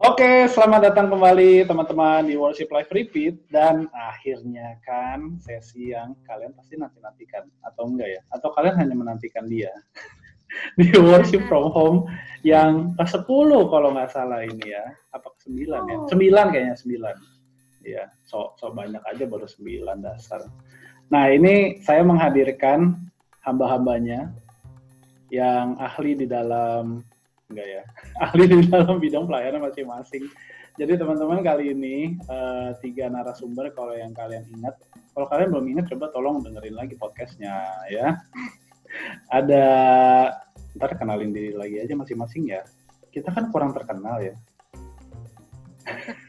[0.00, 6.56] Oke, selamat datang kembali teman-teman di Worship Live Repeat dan akhirnya kan sesi yang kalian
[6.56, 8.20] pasti nanti-nantikan atau enggak ya?
[8.32, 9.68] Atau kalian hanya menantikan dia
[10.80, 12.08] di Worship from Home
[12.48, 14.88] yang ke-10 kalau nggak salah ini ya.
[15.12, 15.96] Apa ke-9 ya?
[16.08, 17.84] 9 kayaknya 9.
[17.84, 20.48] Iya, so, so banyak aja baru 9 dasar.
[21.12, 22.96] Nah, ini saya menghadirkan
[23.44, 24.32] hamba-hambanya
[25.28, 27.04] yang ahli di dalam
[27.50, 27.82] enggak ya.
[28.24, 30.24] Ahli di dalam bidang pelayanan masing-masing.
[30.78, 34.78] Jadi teman-teman kali ini uh, tiga narasumber kalau yang kalian ingat
[35.12, 38.16] kalau kalian belum ingat coba tolong dengerin lagi podcastnya ya.
[39.28, 39.64] Ada
[40.78, 42.62] ntar kenalin diri lagi aja masing-masing ya.
[43.10, 44.34] Kita kan kurang terkenal ya.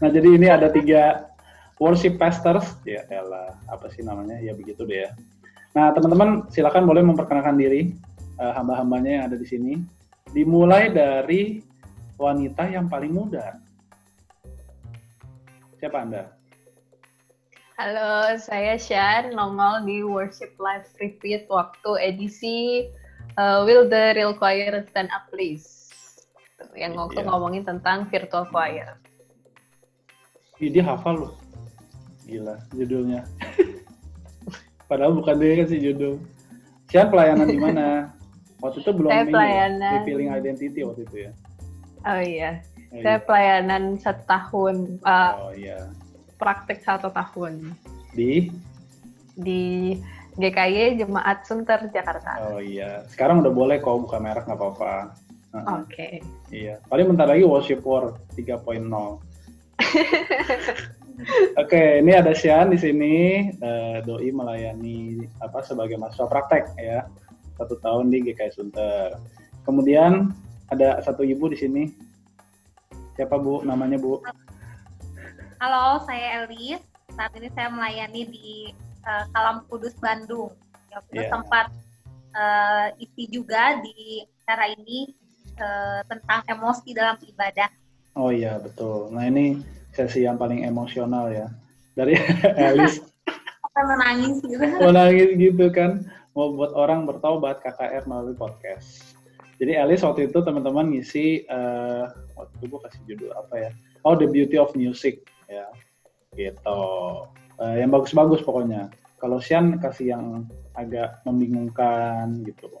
[0.00, 1.28] Nah jadi ini ada tiga
[1.76, 2.76] worship pastors.
[2.88, 4.40] Ya elah apa sih namanya?
[4.40, 5.10] Ya begitu deh ya.
[5.76, 7.92] Nah teman-teman silakan boleh memperkenalkan diri
[8.40, 9.72] uh, hamba-hambanya yang ada di sini
[10.30, 11.58] Dimulai dari
[12.14, 13.58] wanita yang paling muda.
[15.82, 16.30] Siapa Anda?
[17.74, 22.86] Halo, saya Shan, nongol di Worship Live Repeat waktu edisi
[23.34, 25.90] uh, Will the Real Choir Stand Up Please.
[26.78, 27.28] Yang waktu yeah.
[27.32, 29.02] ngomongin tentang virtual choir.
[30.62, 31.34] Dia hafal loh.
[32.28, 33.26] Gila, judulnya.
[34.92, 36.22] Padahal bukan dia kan sih judul.
[36.86, 38.19] Sian pelayanan di mana?
[38.60, 39.92] Waktu itu belum saya ini, pelayanan.
[40.04, 41.32] revealing identity waktu itu ya.
[42.04, 42.50] Oh iya.
[42.92, 43.24] Oh, saya iya.
[43.24, 44.76] pelayanan satu tahun.
[45.04, 45.78] Uh, oh iya.
[46.36, 47.72] Praktek satu tahun.
[48.12, 48.52] Di?
[49.36, 49.96] Di
[50.36, 52.52] GKY Jemaat Sunter Jakarta.
[52.52, 53.04] Oh iya.
[53.08, 54.94] Sekarang udah boleh kok buka merek nggak apa-apa.
[55.80, 55.88] Oke.
[55.88, 56.14] Okay.
[56.52, 56.78] Iya.
[56.86, 58.60] Paling bentar lagi Worship War 3.0.
[61.60, 63.16] Oke, okay, ini ada Sian di sini.
[63.60, 67.04] Uh, Doi melayani apa sebagai mahasiswa praktek ya
[67.60, 69.20] satu tahun di GKI Sunter.
[69.68, 70.32] Kemudian
[70.72, 71.84] ada satu ibu di sini.
[73.20, 73.60] Siapa Bu?
[73.68, 74.24] Namanya Bu?
[75.60, 76.80] Halo, saya Elis.
[77.12, 78.72] Saat ini saya melayani di
[79.04, 80.56] uh, Kalam Kudus Bandung.
[80.88, 81.28] Ya, yeah.
[81.28, 81.66] sempat
[82.32, 85.12] uh, isi juga di acara ini
[85.60, 87.68] uh, tentang emosi dalam ibadah.
[88.16, 89.12] Oh iya, betul.
[89.12, 89.60] Nah, ini
[89.92, 91.52] sesi yang paling emosional ya.
[91.92, 92.16] Dari
[92.72, 93.04] Elis.
[93.80, 94.60] menangis gitu.
[94.60, 96.04] Menangis gitu kan
[96.34, 99.18] mau buat orang bertaubat KKR melalui podcast.
[99.60, 103.70] Jadi Alice waktu itu teman-teman ngisi uh, waktu itu gue kasih judul apa ya?
[104.08, 105.20] Oh The Beauty of Music
[105.52, 105.68] ya,
[106.32, 106.80] gitu.
[107.60, 108.88] Uh, yang bagus-bagus pokoknya.
[109.20, 112.72] Kalau Sian kasih yang agak membingungkan gitu.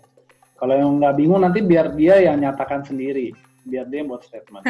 [0.56, 3.36] Kalau yang nggak bingung nanti biar dia yang nyatakan sendiri,
[3.68, 4.64] biar dia buat statement.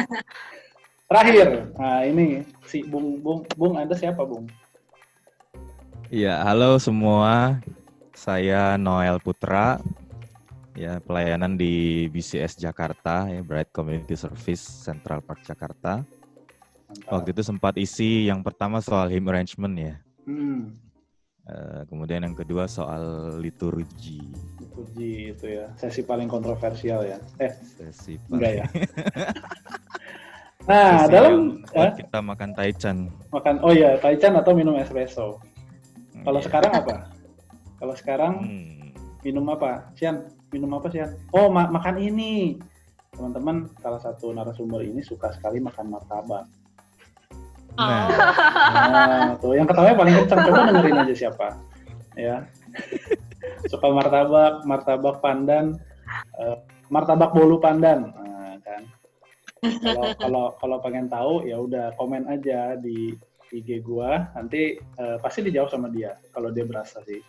[1.11, 4.47] Terakhir, nah ini si Bung Bung Bung Anda siapa Bung?
[6.11, 7.59] Iya, halo semua.
[8.21, 9.81] Saya Noel Putra,
[10.77, 16.05] ya pelayanan di BCS Jakarta, ya Bright Community Service Central Park Jakarta.
[16.85, 17.09] Mantap.
[17.17, 19.95] Waktu itu sempat isi yang pertama soal hymn arrangement ya.
[20.29, 20.77] Hmm.
[21.49, 23.01] Uh, kemudian yang kedua soal
[23.41, 24.21] liturgi.
[24.61, 27.17] Liturgi itu ya, sesi paling kontroversial ya.
[27.41, 28.37] Eh, sesi paling.
[28.37, 28.65] Enggak ya.
[30.69, 31.33] nah, sesi dalam
[31.73, 32.97] ya, kita makan taichan.
[33.33, 35.41] Makan oh ya, taichan atau minum espresso.
[36.21, 36.45] Kalau yeah.
[36.45, 37.20] sekarang apa?
[37.81, 38.93] Kalau sekarang hmm.
[39.25, 39.89] minum apa?
[39.97, 41.17] Sian, minum apa Sian?
[41.33, 42.61] Oh, ma makan ini.
[43.17, 46.45] Teman-teman, salah satu narasumber ini suka sekali makan martabak.
[47.75, 48.07] Nah,
[48.93, 51.47] nah tuh yang ketawa paling kencang coba dengerin aja siapa.
[52.13, 52.45] Ya.
[53.71, 55.79] suka martabak, martabak pandan,
[56.37, 56.61] uh,
[56.93, 58.13] martabak bolu pandan.
[58.13, 58.81] Nah, kan.
[59.81, 63.15] Kalau kalau kalau pengen tahu ya udah komen aja di
[63.51, 67.19] IG gua, nanti uh, pasti dijawab sama dia kalau dia berasa sih.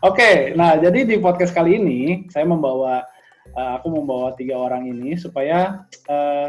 [0.00, 3.04] Oke, okay, nah jadi di podcast kali ini saya membawa
[3.52, 6.48] uh, aku membawa tiga orang ini supaya uh,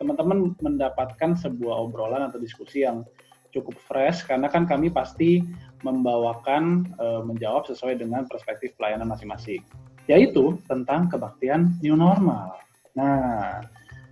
[0.00, 3.04] teman-teman mendapatkan sebuah obrolan atau diskusi yang
[3.52, 5.40] cukup fresh karena kan kami pasti
[5.80, 9.64] membawakan uh, menjawab sesuai dengan perspektif pelayanan masing-masing,
[10.08, 12.56] yaitu tentang kebaktian new normal.
[12.96, 13.60] Nah,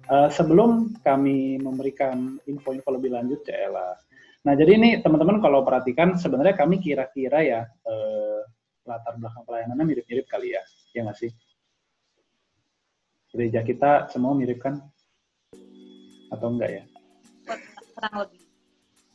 [0.09, 3.97] uh, sebelum kami memberikan info-info lebih lanjut, Cela,
[4.45, 8.41] Nah, jadi ini teman-teman kalau perhatikan sebenarnya kami kira-kira ya eh,
[8.85, 10.61] latar belakang pelayanannya mirip-mirip kali ya,
[10.93, 11.33] ya nggak sih?
[13.33, 14.85] Gereja kita semua mirip kan?
[16.29, 16.85] Atau enggak ya?
[17.97, 18.41] Kurang lebih.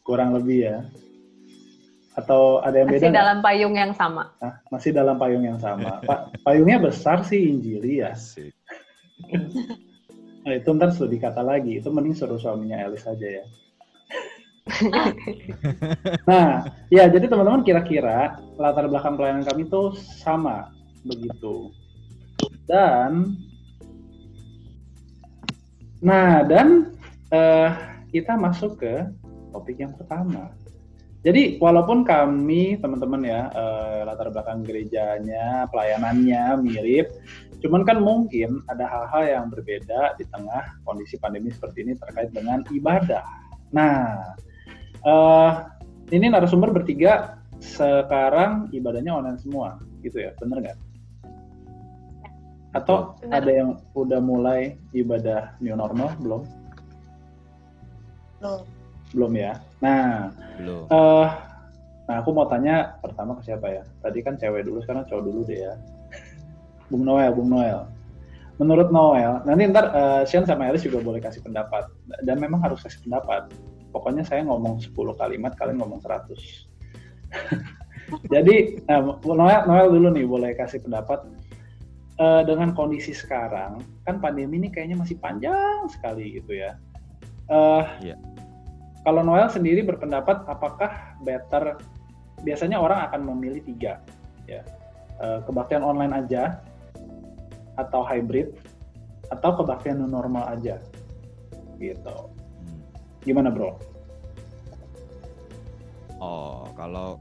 [0.02, 0.78] Kurang lebih ya.
[2.18, 3.06] Atau ada yang masih beda?
[3.06, 4.24] Masih dalam payung yang sama.
[4.42, 6.02] Nah, masih dalam payung yang sama.
[6.10, 8.18] Pak, payungnya besar sih Injili ya.
[10.42, 11.78] nah, itu ntar sudah dikata lagi.
[11.78, 13.46] Itu mending suruh suaminya Elis aja ya.
[16.30, 20.72] Nah, ya jadi teman-teman kira-kira latar belakang pelayanan kami itu sama
[21.04, 21.72] begitu.
[22.70, 23.36] Dan
[26.00, 26.96] Nah, dan
[27.32, 27.70] uh,
[28.12, 29.04] kita masuk ke
[29.52, 30.56] topik yang pertama.
[31.20, 37.12] Jadi walaupun kami teman-teman ya uh, latar belakang gerejanya, pelayanannya mirip,
[37.60, 42.64] cuman kan mungkin ada hal-hal yang berbeda di tengah kondisi pandemi seperti ini terkait dengan
[42.72, 43.28] ibadah.
[43.76, 44.16] Nah,
[45.06, 45.52] uh,
[46.10, 50.80] ini narasumber bertiga sekarang ibadahnya online semua, gitu ya, bener nggak?
[52.78, 53.42] Atau Benar.
[53.42, 56.42] ada yang udah mulai ibadah new normal belum?
[58.40, 58.62] Belum.
[59.10, 59.58] Belum ya.
[59.82, 60.30] Nah,
[60.62, 60.86] belum.
[60.94, 61.28] Uh,
[62.06, 63.84] nah aku mau tanya pertama ke siapa ya?
[64.06, 65.74] Tadi kan cewek dulu, sekarang cowok dulu deh ya.
[66.94, 67.90] Bung Noel, Bung Noel.
[68.62, 71.90] Menurut Noel, nanti ntar uh, Sean sama Elis juga boleh kasih pendapat.
[72.22, 73.50] Dan memang harus kasih pendapat.
[73.90, 76.34] Pokoknya saya ngomong 10 kalimat, kalian ngomong 100.
[78.34, 81.26] Jadi, uh, Noel, Noel dulu nih boleh kasih pendapat
[82.20, 86.76] uh, dengan kondisi sekarang kan pandemi ini kayaknya masih panjang sekali gitu ya.
[87.50, 88.20] Uh, eh, yeah.
[89.08, 91.80] Kalau Noel sendiri berpendapat apakah better
[92.44, 94.04] biasanya orang akan memilih tiga
[94.46, 94.62] ya
[95.24, 96.60] uh, kebaktian online aja
[97.80, 98.54] atau hybrid
[99.32, 100.84] atau kebaktian normal aja
[101.80, 102.18] gitu.
[103.24, 103.76] Gimana bro?
[106.20, 107.20] Oh kalau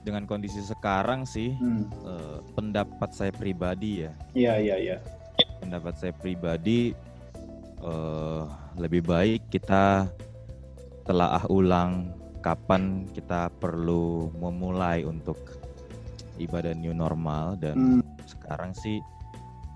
[0.00, 1.84] dengan kondisi sekarang sih hmm.
[2.06, 4.12] uh, pendapat saya pribadi ya.
[4.32, 4.96] Iya iya iya.
[5.60, 6.96] Pendapat saya pribadi
[7.84, 8.48] uh,
[8.80, 10.08] lebih baik kita
[11.04, 15.36] telaah ulang kapan kita perlu memulai untuk
[16.40, 18.02] ibadah new normal dan hmm.
[18.24, 19.04] sekarang sih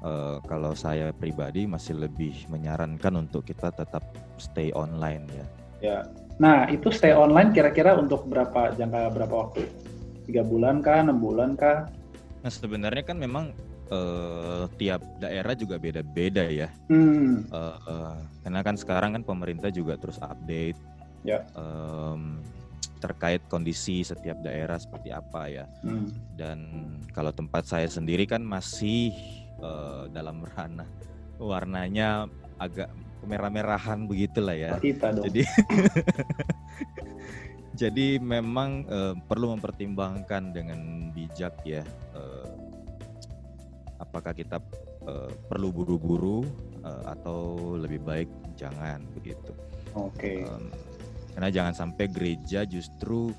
[0.04, 4.04] uh, kalau saya pribadi masih lebih menyarankan untuk kita tetap
[4.36, 5.46] stay online ya.
[5.80, 5.98] Ya.
[6.36, 9.64] Nah, itu stay online kira-kira untuk berapa jangka berapa waktu?
[10.24, 11.88] tiga bulan kah enam bulan kah
[12.40, 13.56] nah sebenarnya kan memang
[13.92, 17.48] uh, tiap daerah juga beda-beda ya hmm.
[17.52, 20.76] uh, uh, karena kan sekarang kan pemerintah juga terus update
[21.24, 21.44] ya.
[21.56, 22.40] um,
[23.00, 26.08] terkait kondisi setiap daerah seperti apa ya hmm.
[26.40, 26.58] dan
[27.12, 29.12] kalau tempat saya sendiri kan masih
[29.64, 30.86] uh, dalam ranah
[31.40, 32.28] warnanya
[32.60, 32.92] agak
[33.24, 34.76] kemerah-merahan begitulah ya.
[34.76, 35.24] Kita dong.
[35.24, 35.42] Jadi
[37.74, 41.82] Jadi memang uh, perlu mempertimbangkan dengan bijak ya
[42.14, 42.46] uh,
[43.98, 44.62] apakah kita
[45.10, 46.46] uh, perlu buru-buru
[46.86, 49.50] uh, atau lebih baik jangan begitu.
[49.98, 50.14] Oke.
[50.14, 50.38] Okay.
[50.46, 50.70] Um,
[51.34, 53.34] karena jangan sampai gereja justru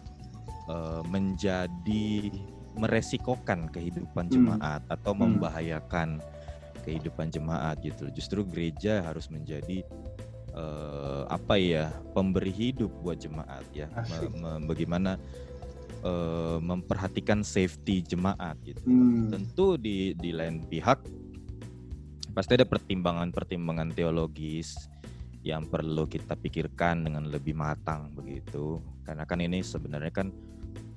[0.68, 2.27] uh, menjadi
[2.75, 4.33] meresikokan kehidupan hmm.
[4.33, 4.95] jemaat hmm.
[4.95, 6.22] atau membahayakan
[6.83, 8.07] kehidupan jemaat gitu.
[8.13, 9.81] Justru gereja harus menjadi
[10.56, 15.19] uh, apa ya pemberi hidup buat jemaat ya me, me, bagaimana
[16.01, 19.30] uh, memperhatikan safety jemaat gitu hmm.
[19.30, 21.04] tentu di di lain pihak
[22.31, 24.75] pasti ada pertimbangan-pertimbangan teologis
[25.45, 30.27] yang perlu kita pikirkan dengan lebih matang begitu karena kan ini sebenarnya kan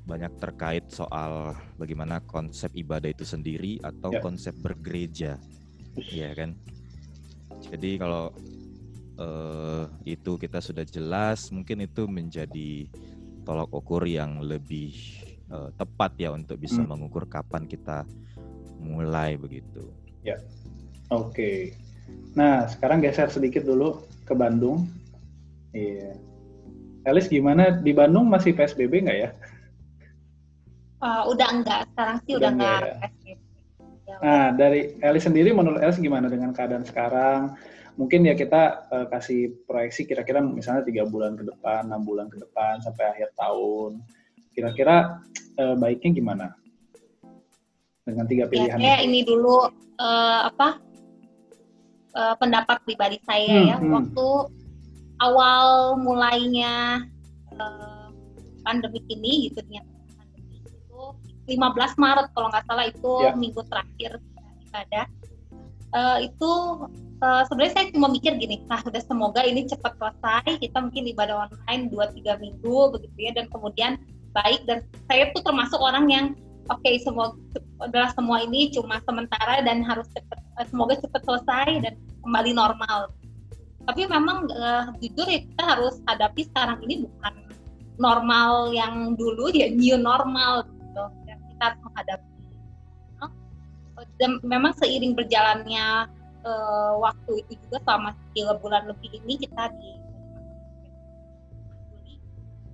[0.09, 4.25] banyak terkait soal bagaimana konsep ibadah itu sendiri atau ya.
[4.25, 5.37] konsep bergereja
[6.09, 6.57] ya kan
[7.69, 8.33] jadi kalau
[9.19, 12.87] uh, itu kita sudah jelas, mungkin itu menjadi
[13.43, 14.95] tolak ukur yang lebih
[15.51, 16.89] uh, tepat ya untuk bisa hmm.
[16.89, 18.07] mengukur kapan kita
[18.79, 19.91] mulai begitu.
[20.23, 20.39] Ya,
[21.11, 21.35] oke.
[21.35, 21.59] Okay.
[22.39, 24.87] Nah sekarang geser sedikit dulu ke Bandung.
[25.75, 26.15] Iya.
[27.09, 29.31] Elis gimana di Bandung masih PSBB nggak ya?
[30.99, 33.37] Uh, udah enggak, sekarang sih udah, udah enggak ya?
[34.09, 37.55] Ya, nah, dari Elis sendiri menurut Elis gimana dengan keadaan sekarang?
[37.99, 42.39] mungkin ya kita uh, kasih proyeksi kira-kira misalnya tiga bulan ke depan, enam bulan ke
[42.39, 43.99] depan sampai akhir tahun.
[44.55, 45.19] Kira-kira
[45.59, 46.47] uh, baiknya gimana
[48.07, 48.79] dengan tiga ya, pilihan?
[48.79, 49.67] Ya, ini dulu
[49.99, 50.79] uh, apa
[52.15, 53.91] uh, pendapat pribadi saya hmm, ya hmm.
[53.91, 54.29] waktu
[55.19, 57.03] awal mulainya
[57.59, 58.15] uh,
[58.63, 59.98] pandemi ini gitu ya itu
[61.49, 63.33] 15 Maret kalau nggak salah itu ya.
[63.33, 64.21] minggu terakhir
[64.69, 65.07] ibadah
[65.97, 66.51] uh, itu
[67.23, 71.49] uh, sebenarnya saya cuma mikir gini, nah udah semoga ini cepat selesai, kita mungkin ibadah
[71.49, 73.93] online 2-3 minggu begitu ya, dan kemudian
[74.37, 76.27] baik, dan saya tuh termasuk orang yang
[76.69, 77.33] oke okay, semua
[77.81, 83.09] adalah semua ini cuma sementara dan harus cepat, uh, semoga cepat selesai dan kembali normal.
[83.89, 87.35] Tapi memang uh, jujur ya kita harus hadapi sekarang ini bukan
[87.97, 91.05] normal yang dulu ya new normal gitu,
[91.61, 92.39] harus menghadapi
[94.19, 96.07] dan memang seiring berjalannya
[96.47, 99.91] uh, waktu itu juga selama tiga bulan lebih ini kita di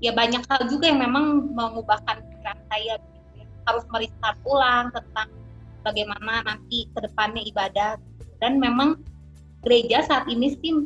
[0.04, 3.44] ya banyak hal juga yang memang mengubahkan pikiran saya gitu ya.
[3.64, 5.28] harus merestart ulang tentang
[5.80, 7.96] bagaimana nanti ke depannya ibadah
[8.44, 9.00] dan memang
[9.64, 10.84] gereja saat ini sih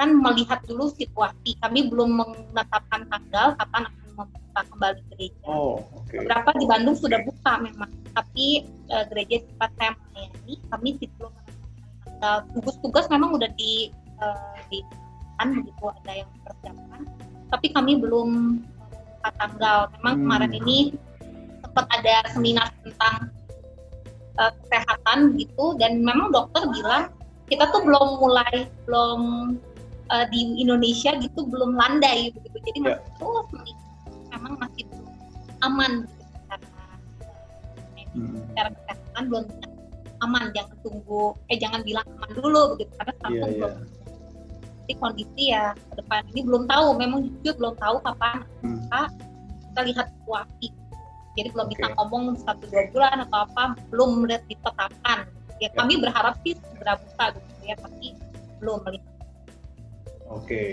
[0.00, 1.60] kan melihat dulu situasi.
[1.60, 3.84] Kami belum menetapkan tanggal kapan
[4.20, 5.44] membuka kembali gereja.
[5.48, 6.24] Oh, okay.
[6.24, 12.00] Beberapa di Bandung sudah buka memang, tapi uh, gereja tempat saya melayani kami belum menetapkan
[12.04, 12.36] tanggal.
[12.52, 13.88] Tugas-tugas memang udah di
[14.20, 14.84] uh, di
[15.40, 17.02] kan begitu ada yang persiapan,
[17.48, 18.28] tapi kami belum
[18.60, 19.78] membuka tanggal.
[20.00, 20.22] Memang hmm.
[20.28, 20.78] kemarin ini
[21.64, 23.30] sempat ada seminar tentang
[24.40, 27.12] uh, kesehatan gitu dan memang dokter bilang
[27.50, 29.20] kita tuh belum mulai belum
[30.10, 32.98] uh, di Indonesia gitu belum landai begitu jadi yeah.
[32.98, 33.79] masih terus
[34.32, 35.08] memang masih belum
[35.60, 35.92] aman
[38.14, 38.36] hmm.
[38.50, 39.44] secara kesehatan belum
[40.20, 43.98] aman jangan tunggu eh jangan bilang aman dulu begitu karena sekarang yeah, belum yeah.
[44.90, 48.90] Jadi kondisi ya ke depan ini belum tahu memang jujur belum tahu kapan hmm.
[49.70, 50.68] kita lihat situasi
[51.38, 51.74] jadi belum okay.
[51.78, 55.18] bisa ngomong satu dua bulan atau apa belum ditetapkan
[55.62, 55.72] ya yeah.
[55.78, 58.06] kami berharap sih segera buka gitu ya tapi
[58.58, 59.06] belum melihat
[60.26, 60.70] oke okay.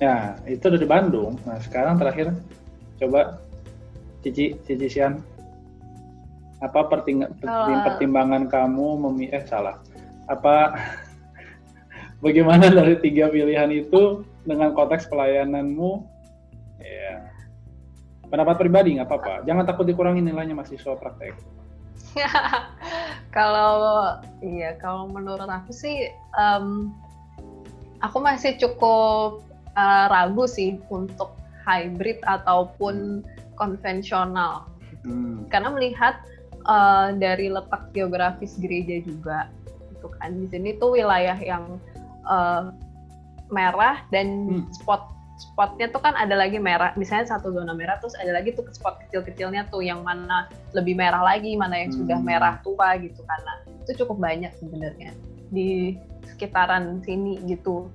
[0.00, 2.32] ya itu dari Bandung nah sekarang terakhir
[3.00, 3.40] coba
[4.24, 5.20] Cici Cici Sian.
[6.64, 7.84] Apa perting uh.
[7.84, 9.78] pertimbangan kamu memi eh salah.
[10.26, 10.72] Apa
[12.24, 16.02] bagaimana dari tiga pilihan itu dengan konteks pelayananmu?
[16.80, 17.36] Ya
[18.28, 19.34] pendapat pribadi nggak apa-apa.
[19.46, 21.34] Jangan takut dikurangi nilainya mahasiswa praktek.
[23.36, 26.88] Kalau iya kalau menurut aku sih um,
[28.00, 29.44] aku masih cukup
[29.76, 31.36] uh, ragu sih untuk
[31.66, 33.26] hybrid ataupun
[33.58, 34.70] konvensional
[35.02, 35.50] hmm.
[35.50, 36.14] karena melihat
[36.70, 39.50] uh, dari letak geografis gereja juga
[39.90, 41.82] itu kan di sini tuh wilayah yang
[42.24, 42.70] uh,
[43.50, 44.70] merah dan hmm.
[44.70, 48.64] spot spotnya tuh kan ada lagi merah misalnya satu zona merah terus ada lagi tuh
[48.72, 52.00] spot kecil-kecilnya tuh yang mana lebih merah lagi mana yang hmm.
[52.04, 53.52] sudah merah tua gitu karena
[53.84, 55.12] itu cukup banyak sebenarnya
[55.52, 57.92] di sekitaran sini gitu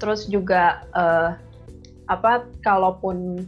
[0.00, 1.36] terus juga uh,
[2.10, 3.46] apa kalaupun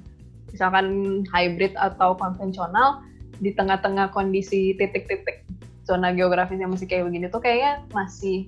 [0.54, 3.02] misalkan hybrid atau konvensional
[3.42, 5.42] di tengah-tengah kondisi titik-titik
[5.82, 8.46] zona geografis yang masih kayak begini tuh kayaknya masih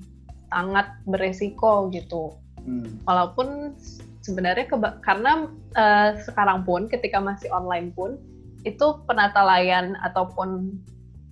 [0.55, 3.03] sangat beresiko gitu hmm.
[3.03, 3.75] walaupun
[4.23, 8.17] sebenarnya keba- karena uh, sekarang pun ketika masih online pun
[8.63, 10.79] itu penata layan ataupun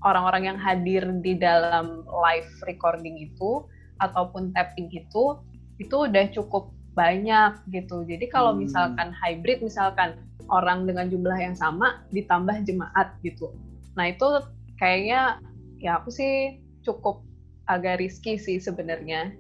[0.03, 3.63] orang-orang yang hadir di dalam live recording itu
[4.03, 5.39] ataupun tapping itu
[5.79, 8.05] itu udah cukup banyak gitu.
[8.05, 8.69] Jadi kalau hmm.
[8.69, 10.21] misalkan hybrid misalkan
[10.53, 13.53] orang dengan jumlah yang sama ditambah jemaat gitu.
[13.97, 14.27] Nah, itu
[14.77, 15.41] kayaknya
[15.81, 17.25] ya aku sih cukup
[17.69, 19.33] agak riski sih sebenarnya.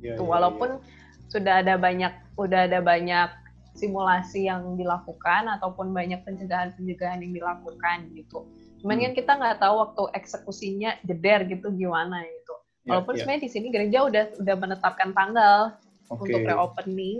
[0.00, 0.84] Ya, tuh, ya, walaupun ya.
[1.28, 3.28] sudah ada banyak udah ada banyak
[3.76, 8.48] simulasi yang dilakukan ataupun banyak pencegahan-pencegahan yang dilakukan gitu.
[8.80, 9.04] Cuman hmm.
[9.04, 12.54] kan kita nggak tahu waktu eksekusinya jeder gitu gimana gitu.
[12.86, 15.76] Ya, Walaupun yeah, sebenarnya di sini gereja udah udah menetapkan tanggal
[16.10, 16.32] okay.
[16.32, 17.18] untuk reopening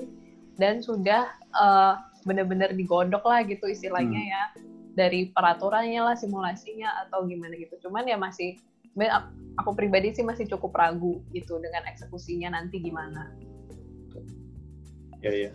[0.56, 4.32] dan sudah uh, benar-benar digodok lah gitu istilahnya hmm.
[4.32, 4.44] ya
[4.96, 7.76] dari peraturannya lah simulasinya atau gimana gitu.
[7.84, 8.56] Cuman ya masih
[9.60, 13.28] aku pribadi sih masih cukup ragu gitu dengan eksekusinya nanti gimana
[15.26, 15.50] ya ya.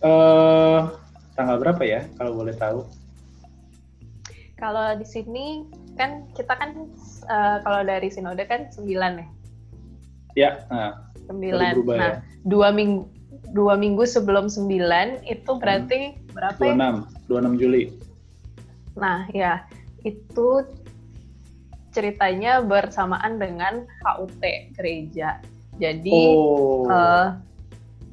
[0.00, 0.96] Uh,
[1.36, 2.80] tanggal berapa ya kalau boleh tahu?
[4.56, 5.64] Kalau di sini
[5.96, 6.88] kan kita kan
[7.28, 9.28] uh, kalau dari sinode kan sembilan ya.
[10.34, 10.64] Ya.
[10.70, 11.72] Nah, sembilan.
[11.86, 12.12] Nah, ya.
[12.46, 13.20] dua minggu
[13.50, 16.34] dua minggu sebelum sembilan itu berarti hmm.
[16.34, 16.90] berapa 26, ya?
[17.26, 17.82] 26 Juli.
[18.94, 19.66] Nah, ya
[20.06, 20.62] itu
[21.90, 24.42] ceritanya bersamaan dengan HUT
[24.78, 25.42] gereja.
[25.82, 26.86] Jadi oh.
[26.86, 27.34] uh,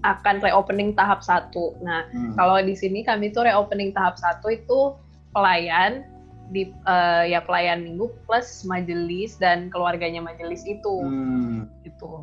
[0.01, 1.77] akan reopening tahap satu.
[1.85, 2.33] Nah, hmm.
[2.33, 4.97] kalau di sini kami tuh reopening tahap satu itu
[5.33, 6.05] pelayan
[6.47, 11.67] di uh, ya pelayan minggu plus majelis dan keluarganya majelis itu, hmm.
[11.97, 12.21] Gitu.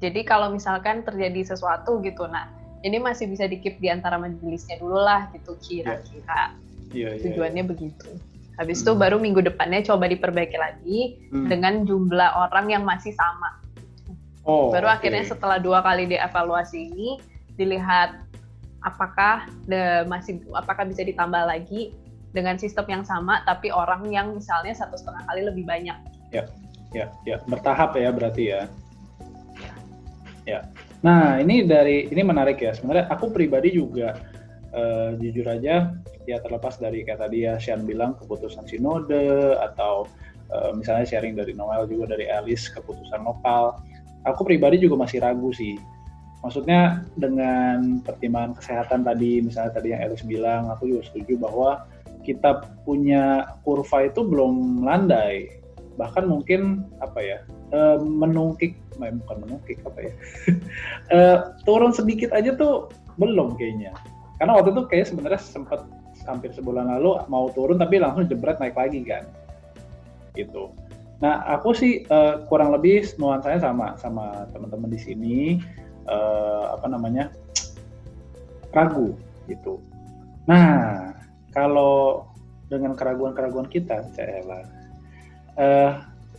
[0.00, 2.48] Jadi kalau misalkan terjadi sesuatu gitu, nah
[2.82, 6.56] ini masih bisa dikip di antara majelisnya dulu lah gitu kira-kira.
[6.90, 7.12] Yeah.
[7.12, 7.70] Yeah, yeah, Tujuannya yeah.
[7.70, 8.08] begitu.
[8.56, 8.84] Habis hmm.
[8.88, 11.00] itu baru minggu depannya coba diperbaiki lagi
[11.30, 11.48] hmm.
[11.52, 13.62] dengan jumlah orang yang masih sama
[14.42, 14.98] Oh, Baru okay.
[14.98, 17.22] akhirnya setelah dua kali dievaluasi ini
[17.54, 18.26] dilihat
[18.82, 21.94] apakah the, masih apakah bisa ditambah lagi
[22.34, 25.94] dengan sistem yang sama tapi orang yang misalnya satu setengah kali lebih banyak.
[26.34, 26.50] Ya,
[26.92, 28.62] ya, ya bertahap ya berarti ya.
[30.42, 30.60] Ya.
[31.02, 32.72] Nah ini dari ini menarik ya.
[32.76, 34.16] Sebenarnya aku pribadi juga
[34.76, 40.06] uh, jujur aja ya terlepas dari kayak tadi ya Sian bilang keputusan sinode atau
[40.54, 43.74] uh, misalnya sharing dari Noel juga dari Alice keputusan lokal
[44.26, 45.78] aku pribadi juga masih ragu sih.
[46.42, 51.86] Maksudnya dengan pertimbangan kesehatan tadi, misalnya tadi yang Elis bilang, aku juga setuju bahwa
[52.26, 55.61] kita punya kurva itu belum landai.
[56.00, 57.38] Bahkan mungkin apa ya,
[57.76, 60.12] uh, menungkik, eh, bukan menungkik apa ya,
[61.12, 62.88] uh, turun sedikit aja tuh
[63.20, 63.92] belum kayaknya.
[64.40, 65.84] Karena waktu itu kayak sebenarnya sempat
[66.24, 69.26] hampir sebulan lalu mau turun tapi langsung jebret naik lagi kan,
[70.38, 70.70] gitu.
[71.22, 72.02] Nah aku sih
[72.50, 75.38] kurang lebih nuansanya sama sama teman-teman di sini
[76.66, 77.30] apa namanya
[78.74, 79.14] ragu
[79.46, 79.78] gitu.
[80.50, 81.14] Nah
[81.54, 82.26] kalau
[82.72, 84.64] dengan keraguan-keraguan kita, Cela,
[85.58, 85.92] uh,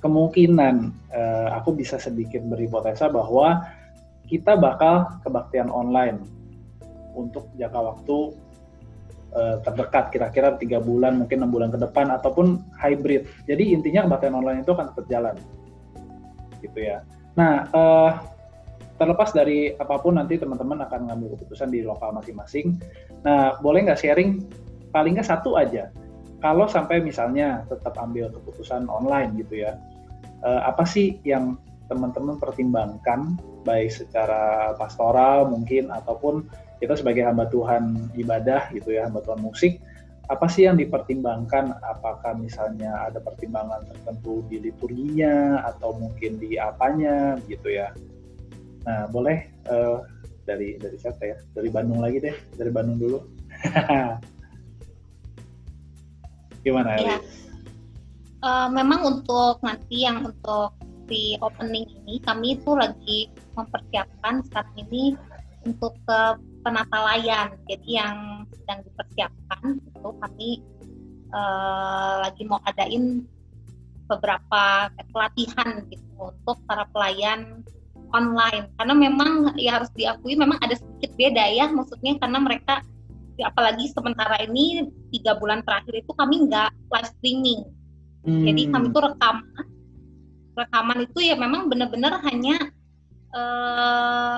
[0.03, 3.63] kemungkinan uh, aku bisa sedikit berhipotesa bahwa
[4.27, 6.19] kita bakal kebaktian online
[7.15, 8.17] untuk jangka waktu
[9.31, 13.29] uh, terdekat kira-kira tiga bulan mungkin enam bulan ke depan ataupun hybrid.
[13.47, 15.35] Jadi intinya kebaktian online itu akan tetap jalan.
[16.59, 17.05] Gitu ya.
[17.39, 18.11] Nah uh,
[18.99, 22.75] terlepas dari apa pun nanti teman-teman akan ngambil keputusan di lokal masing-masing.
[23.23, 24.43] Nah boleh nggak sharing?
[24.91, 25.89] Paling nggak satu aja
[26.43, 29.79] kalau sampai misalnya tetap ambil keputusan online gitu ya,
[30.43, 31.55] uh, apa sih yang
[31.87, 36.43] teman-teman pertimbangkan baik secara pastoral mungkin ataupun
[36.83, 39.79] kita sebagai hamba Tuhan ibadah gitu ya, hamba Tuhan musik,
[40.27, 41.79] apa sih yang dipertimbangkan?
[41.79, 47.95] Apakah misalnya ada pertimbangan tertentu di liturginya atau mungkin di apanya gitu ya?
[48.83, 50.03] Nah, boleh uh,
[50.43, 51.39] dari dari siapa ya?
[51.55, 53.19] Dari Bandung lagi deh, dari Bandung dulu.
[56.63, 57.19] Gimana ya?
[58.43, 60.75] Uh, memang untuk nanti yang untuk
[61.07, 65.15] di opening ini kami itu lagi mempersiapkan saat ini
[65.63, 66.19] untuk ke
[66.63, 67.55] penata layan.
[67.67, 70.49] Jadi yang sedang dipersiapkan itu kami
[71.35, 73.27] uh, lagi mau adain
[74.07, 77.63] beberapa pelatihan gitu untuk para pelayan
[78.13, 82.85] online karena memang ya harus diakui memang ada sedikit beda ya maksudnya karena mereka
[83.41, 87.61] apalagi sementara ini tiga bulan terakhir itu kami nggak live streaming
[88.29, 88.45] hmm.
[88.45, 89.65] jadi kami itu rekaman
[90.53, 92.61] rekaman itu ya memang benar-benar hanya
[93.33, 94.37] uh,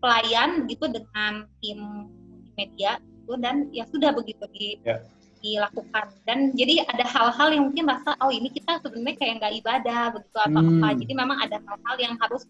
[0.00, 2.08] pelayan gitu dengan tim
[2.56, 5.04] media itu dan ya sudah begitu di yeah.
[5.44, 10.02] dilakukan dan jadi ada hal-hal yang mungkin rasa oh ini kita sebenarnya kayak nggak ibadah
[10.16, 10.98] begitu apa apa hmm.
[11.04, 12.42] jadi memang ada hal-hal yang harus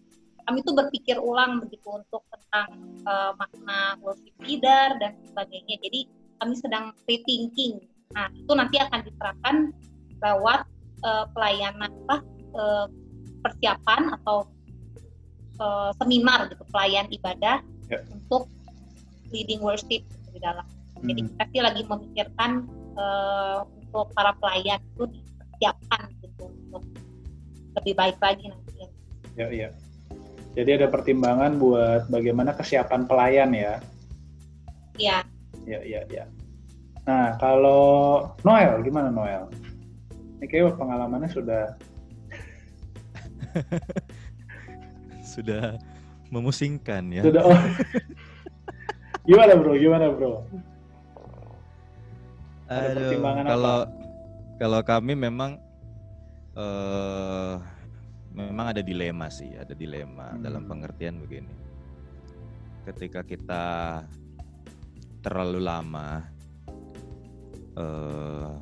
[0.49, 2.73] kami tuh berpikir ulang begitu untuk tentang
[3.05, 5.77] uh, makna worship leader dan sebagainya.
[5.77, 6.09] Jadi
[6.41, 7.85] kami sedang rethinking.
[8.17, 9.55] Nah itu nanti akan diterapkan
[10.25, 10.65] lewat
[11.05, 12.25] uh, pelayanan apa
[12.57, 12.89] uh,
[13.45, 14.49] persiapan atau
[15.61, 18.01] uh, seminar gitu pelayan ibadah yeah.
[18.09, 18.49] untuk
[19.29, 20.01] leading worship
[20.33, 20.65] di dalam.
[20.97, 21.13] Hmm.
[21.13, 22.65] Jadi kita sih lagi memikirkan
[22.97, 26.81] uh, untuk para pelayan itu disiapkan gitu untuk
[27.77, 28.73] lebih baik lagi nanti.
[28.73, 28.89] Ya,
[29.45, 29.69] yeah, iya.
[29.69, 29.88] Yeah.
[30.57, 33.77] Jadi ada pertimbangan buat bagaimana kesiapan pelayan ya.
[34.97, 35.17] Iya.
[35.69, 36.25] Iya, iya, iya.
[37.05, 39.45] Nah, kalau Noel, gimana Noel?
[40.41, 41.63] Ini kayak pengalamannya sudah...
[45.33, 45.77] sudah
[46.33, 47.21] memusingkan ya.
[47.25, 47.61] Sudah, oh.
[49.29, 50.45] gimana bro, gimana bro?
[52.69, 53.93] Ada Aduh, pertimbangan kalau, apa?
[54.57, 55.61] Kalau kami memang...
[56.57, 57.61] Uh,
[58.39, 60.41] memang ada dilema sih, ada dilema hmm.
[60.43, 61.51] dalam pengertian begini.
[62.87, 63.63] Ketika kita
[65.19, 66.23] terlalu lama,
[67.75, 68.55] uh,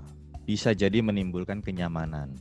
[0.48, 2.34] bisa jadi menimbulkan kenyamanan.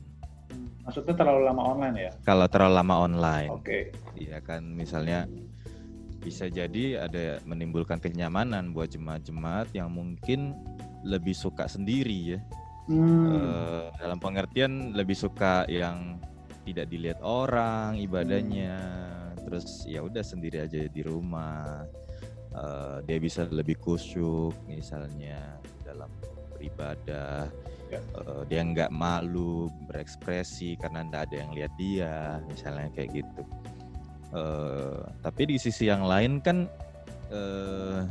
[0.87, 2.11] Maksudnya terlalu lama online ya?
[2.23, 3.49] Kalau terlalu lama online.
[3.51, 3.61] Oke.
[3.61, 3.83] Okay.
[4.17, 5.27] Iya kan, misalnya
[6.23, 10.55] bisa jadi ada menimbulkan kenyamanan buat jemaat-jemaat yang mungkin
[11.05, 12.39] lebih suka sendiri ya.
[12.87, 13.35] Hmm.
[13.35, 16.23] Uh, dalam pengertian lebih suka yang
[16.67, 19.47] tidak dilihat orang ibadahnya hmm.
[19.47, 21.87] terus ya udah sendiri aja di rumah
[22.51, 25.55] uh, dia bisa lebih kusyuk misalnya
[25.87, 26.11] dalam
[26.51, 27.47] beribadah
[27.87, 28.03] ya.
[28.19, 33.41] uh, dia nggak malu berekspresi karena nggak ada yang lihat dia misalnya kayak gitu
[34.35, 36.67] uh, tapi di sisi yang lain kan
[37.31, 38.03] uh,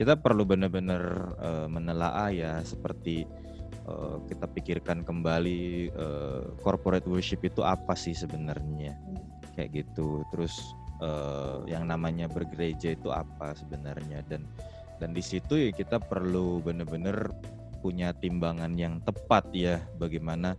[0.00, 3.28] kita perlu benar-benar uh, menelaah ya seperti
[3.90, 8.94] Eh, kita pikirkan kembali uh, corporate worship itu apa sih sebenarnya?
[9.58, 10.22] Kayak gitu.
[10.30, 10.54] Terus
[11.02, 14.22] uh, yang namanya bergereja itu apa sebenarnya?
[14.30, 14.46] Dan
[15.02, 17.34] dan di situ ya kita perlu benar-benar
[17.80, 20.54] punya timbangan yang tepat ya bagaimana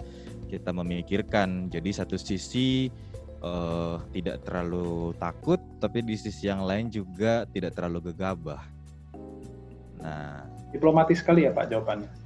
[0.52, 1.72] kita memikirkan.
[1.72, 2.92] Jadi satu sisi
[3.40, 8.60] uh, tidak terlalu takut tapi di sisi yang lain juga tidak terlalu gegabah.
[10.04, 10.44] Nah
[10.76, 12.21] diplomatis sekali ya Pak jawabannya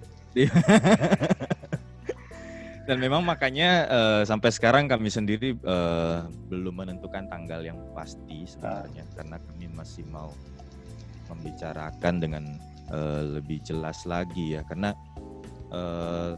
[2.86, 9.02] Dan memang makanya uh, sampai sekarang kami sendiri uh, belum menentukan tanggal yang pasti sebenarnya
[9.02, 9.13] ah.
[9.17, 10.30] karena kami masih mau
[11.34, 12.45] membicarakan dengan
[12.93, 14.93] uh, lebih jelas lagi ya karena
[15.74, 16.38] uh,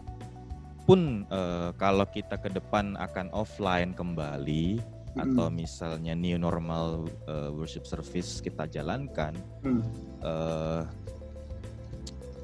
[0.87, 5.19] kalaupun uh, kalau kita ke depan akan offline kembali hmm.
[5.19, 9.35] atau misalnya new normal uh, worship service kita jalankan,
[9.67, 9.83] hmm.
[10.23, 10.87] uh,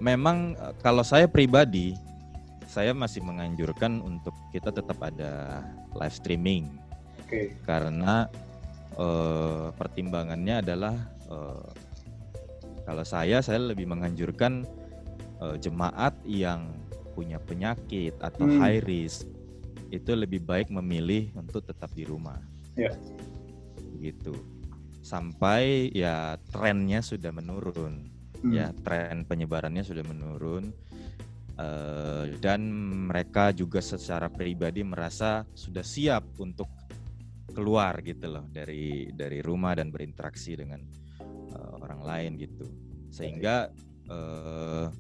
[0.02, 1.98] memang kalau saya pribadi
[2.74, 5.62] saya masih menganjurkan untuk kita tetap ada
[5.94, 6.74] live streaming.
[7.26, 7.54] Okay.
[7.70, 8.26] Karena
[8.98, 10.98] uh, pertimbangannya adalah
[11.30, 11.70] uh,
[12.84, 14.66] kalau saya saya lebih menganjurkan
[15.38, 16.74] uh, jemaat yang
[17.14, 18.58] punya penyakit atau hmm.
[18.58, 19.30] high risk
[19.94, 22.42] itu lebih baik memilih untuk tetap di rumah.
[22.74, 22.90] Ya.
[24.02, 24.34] Gitu.
[25.06, 28.13] Sampai ya trennya sudah menurun.
[28.44, 28.52] Hmm.
[28.52, 30.76] Ya, tren penyebarannya sudah menurun
[31.56, 32.60] uh, dan
[33.08, 36.68] mereka juga secara pribadi merasa sudah siap untuk
[37.56, 40.84] keluar gitu loh dari dari rumah dan berinteraksi dengan
[41.56, 42.68] uh, orang lain gitu.
[43.14, 43.72] Sehingga
[44.12, 44.92] uh,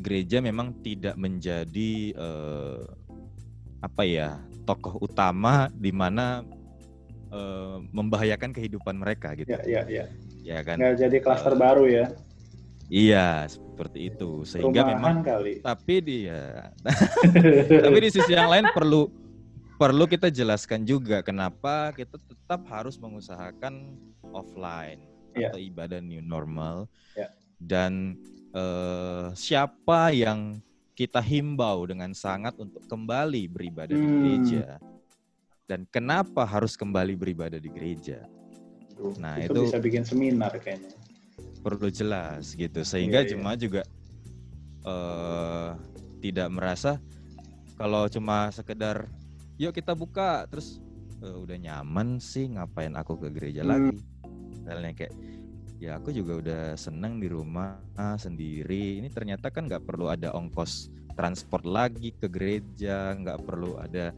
[0.00, 2.80] gereja memang tidak menjadi uh,
[3.84, 6.46] apa ya tokoh utama di mana
[7.28, 9.52] uh, membahayakan kehidupan mereka gitu.
[9.52, 10.04] Ya ya ya
[10.42, 12.06] ya kan nggak jadi klaster uh, baru ya
[12.92, 14.44] Iya, seperti itu.
[14.44, 15.64] Sehingga Rumahan memang kali.
[15.64, 16.68] tapi dia
[17.88, 19.08] tapi di sisi yang lain perlu
[19.80, 23.96] perlu kita jelaskan juga kenapa kita tetap harus mengusahakan
[24.36, 25.00] offline
[25.32, 25.48] yeah.
[25.48, 26.84] atau ibadah new normal.
[27.16, 27.32] Yeah.
[27.56, 28.20] Dan
[28.52, 30.60] uh, siapa yang
[30.92, 34.04] kita himbau dengan sangat untuk kembali beribadah hmm.
[34.04, 34.64] di gereja
[35.64, 38.28] dan kenapa harus kembali beribadah di gereja.
[39.18, 40.94] Nah, itu, itu bisa bikin seminar kayaknya.
[41.62, 42.82] perlu jelas gitu.
[42.82, 43.30] Sehingga yeah, yeah.
[43.38, 43.82] jemaah juga
[44.82, 45.70] uh,
[46.18, 46.98] tidak merasa
[47.78, 49.10] kalau cuma sekedar
[49.58, 50.82] yuk kita buka terus
[51.22, 53.70] uh, udah nyaman sih ngapain aku ke gereja hmm.
[53.70, 53.94] lagi?
[54.62, 55.14] Misalnya kayak
[55.82, 57.78] ya aku juga udah seneng di rumah
[58.18, 59.02] sendiri.
[59.02, 64.14] Ini ternyata kan nggak perlu ada ongkos transport lagi ke gereja nggak perlu ada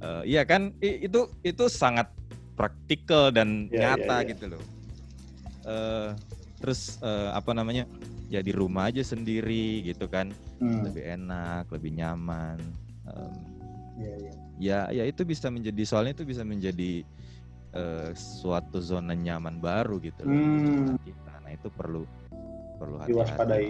[0.00, 0.72] uh, iya kan?
[0.80, 2.08] Itu itu sangat
[2.54, 4.30] praktikal dan yeah, nyata yeah, yeah.
[4.30, 4.64] gitu loh
[5.66, 6.08] uh,
[6.62, 7.84] terus uh, apa namanya
[8.32, 10.90] ya di rumah aja sendiri gitu kan hmm.
[10.90, 12.56] lebih enak lebih nyaman
[13.10, 13.34] um,
[14.00, 14.36] yeah, yeah.
[14.90, 17.04] ya ya itu bisa menjadi soalnya itu bisa menjadi
[17.76, 20.96] uh, suatu zona nyaman baru gitu hmm.
[21.04, 22.08] kita nah itu perlu
[22.80, 23.66] perlu hati-hati diwaspadai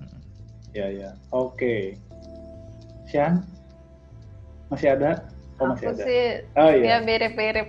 [0.00, 0.20] hmm.
[0.74, 1.80] ya ya oke okay.
[3.06, 3.46] Sian
[4.66, 5.22] masih ada
[5.60, 6.84] oh masih Aku ada sih oh, iya.
[6.84, 7.68] ya mirip-mirip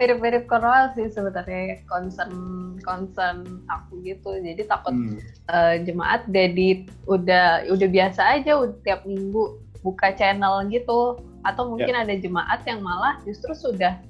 [0.00, 2.32] mirip-mirip Cornwall sih sebenarnya concern
[2.80, 5.20] concern aku gitu jadi takut hmm.
[5.52, 11.92] uh, jemaat jadi udah udah biasa aja udah tiap minggu buka channel gitu atau mungkin
[11.92, 12.04] yeah.
[12.04, 14.00] ada jemaat yang malah justru sudah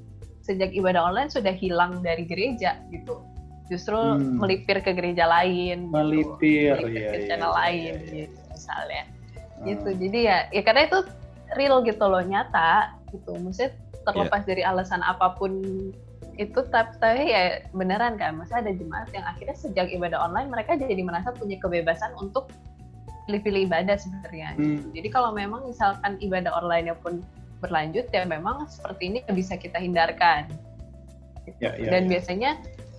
[0.42, 3.22] sejak ibadah online sudah hilang dari gereja gitu
[3.70, 4.42] justru hmm.
[4.42, 5.94] melipir ke gereja lain gitu.
[5.94, 6.86] melipir, gitu.
[6.90, 8.14] melipir ya, ke iya, channel ya, lain ya, ya.
[8.14, 9.64] gitu misalnya hmm.
[9.66, 10.98] gitu jadi ya ya karena itu
[11.54, 13.72] real gitu loh nyata gitu maksudnya
[14.06, 14.48] terlepas yeah.
[14.48, 15.62] dari alasan apa pun
[16.40, 21.04] itu tapi ya beneran kan masa ada jemaat yang akhirnya sejak ibadah online mereka jadi
[21.04, 22.48] merasa punya kebebasan untuk
[23.28, 24.96] pilih-pilih ibadah sebenarnya hmm.
[24.96, 27.20] jadi kalau memang misalkan ibadah online pun
[27.60, 30.48] berlanjut ya memang seperti ini bisa kita hindarkan
[31.60, 32.16] ya, ya, dan ya.
[32.16, 32.50] biasanya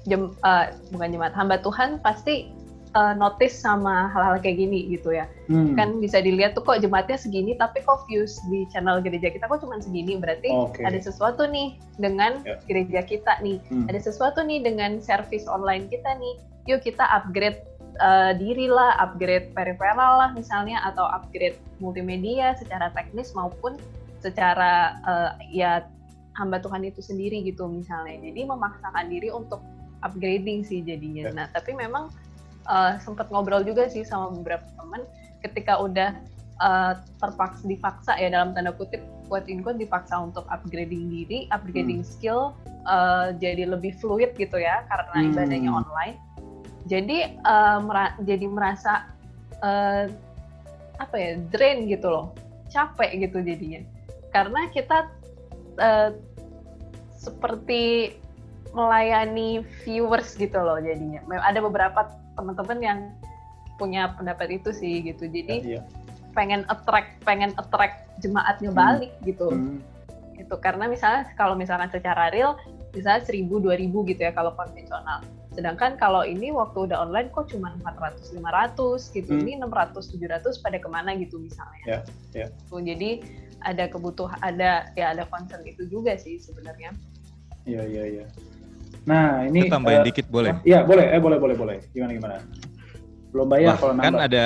[0.06, 2.54] jem, uh, bukan jemaat hamba Tuhan pasti
[2.96, 5.26] uh, notice sama hal-hal kayak gini gitu ya.
[5.48, 5.76] Hmm.
[5.76, 9.64] Kan bisa dilihat tuh kok jemaatnya segini tapi kok views di channel gereja kita kok
[9.64, 10.84] cuma segini berarti okay.
[10.88, 12.60] ada sesuatu nih dengan yeah.
[12.68, 13.60] gereja kita nih.
[13.72, 13.88] Hmm.
[13.88, 16.36] Ada sesuatu nih dengan service online kita nih.
[16.70, 17.64] Yuk kita upgrade
[18.00, 23.80] uh, diri lah, upgrade peripheral lah misalnya atau upgrade multimedia secara teknis maupun
[24.22, 25.90] secara uh, ya
[26.38, 28.22] hamba Tuhan itu sendiri gitu misalnya.
[28.22, 29.60] Jadi memaksakan diri untuk
[30.02, 31.30] upgrading sih jadinya.
[31.30, 31.36] Yeah.
[31.36, 32.10] Nah, tapi memang
[32.68, 35.02] uh, sempat ngobrol juga sih sama beberapa teman
[35.42, 36.14] ketika udah
[36.62, 42.04] uh, terpaksa dipaksa ya dalam tanda kutip quote in quote dipaksa untuk upgrading diri, upgrading
[42.04, 42.10] hmm.
[42.12, 42.52] skill
[42.86, 45.30] uh, jadi lebih fluid gitu ya karena hmm.
[45.34, 46.18] ibadahnya online.
[46.90, 49.08] Jadi uh, mera jadi merasa
[49.64, 50.06] uh,
[51.00, 52.36] apa ya drain gitu loh,
[52.70, 53.82] capek gitu jadinya.
[54.36, 55.08] Karena kita
[55.80, 56.12] uh,
[57.16, 58.16] seperti
[58.76, 61.24] melayani viewers gitu loh jadinya.
[61.28, 62.12] Ada beberapa
[62.42, 63.00] teman-teman yang
[63.78, 65.82] punya pendapat itu sih gitu jadi ya, iya.
[66.34, 68.78] pengen attract pengen attract jemaatnya hmm.
[68.78, 69.26] balik hmm.
[69.30, 69.78] gitu hmm.
[70.42, 72.58] itu karena misalnya kalau misalkan secara real
[72.98, 77.52] misalnya seribu dua ribu gitu ya kalau konvensional sedangkan kalau ini waktu udah online kok
[77.52, 79.42] cuma 400 500 gitu hmm.
[79.44, 82.02] ini 600 700 pada ke mana gitu misalnya yeah,
[82.32, 82.50] yeah.
[82.72, 83.20] Tuh, jadi
[83.68, 86.96] ada kebutuhan ada ya ada concern itu juga sih sebenarnya
[87.68, 88.26] iya iya iya
[89.02, 90.54] Nah, ini Kita tambahin uh, dikit boleh?
[90.62, 91.06] Iya, boleh.
[91.10, 91.78] Eh boleh boleh boleh.
[91.90, 92.36] Gimana gimana?
[93.34, 94.12] Belum bayar Wah, kalau kan nambah.
[94.12, 94.46] Kan ada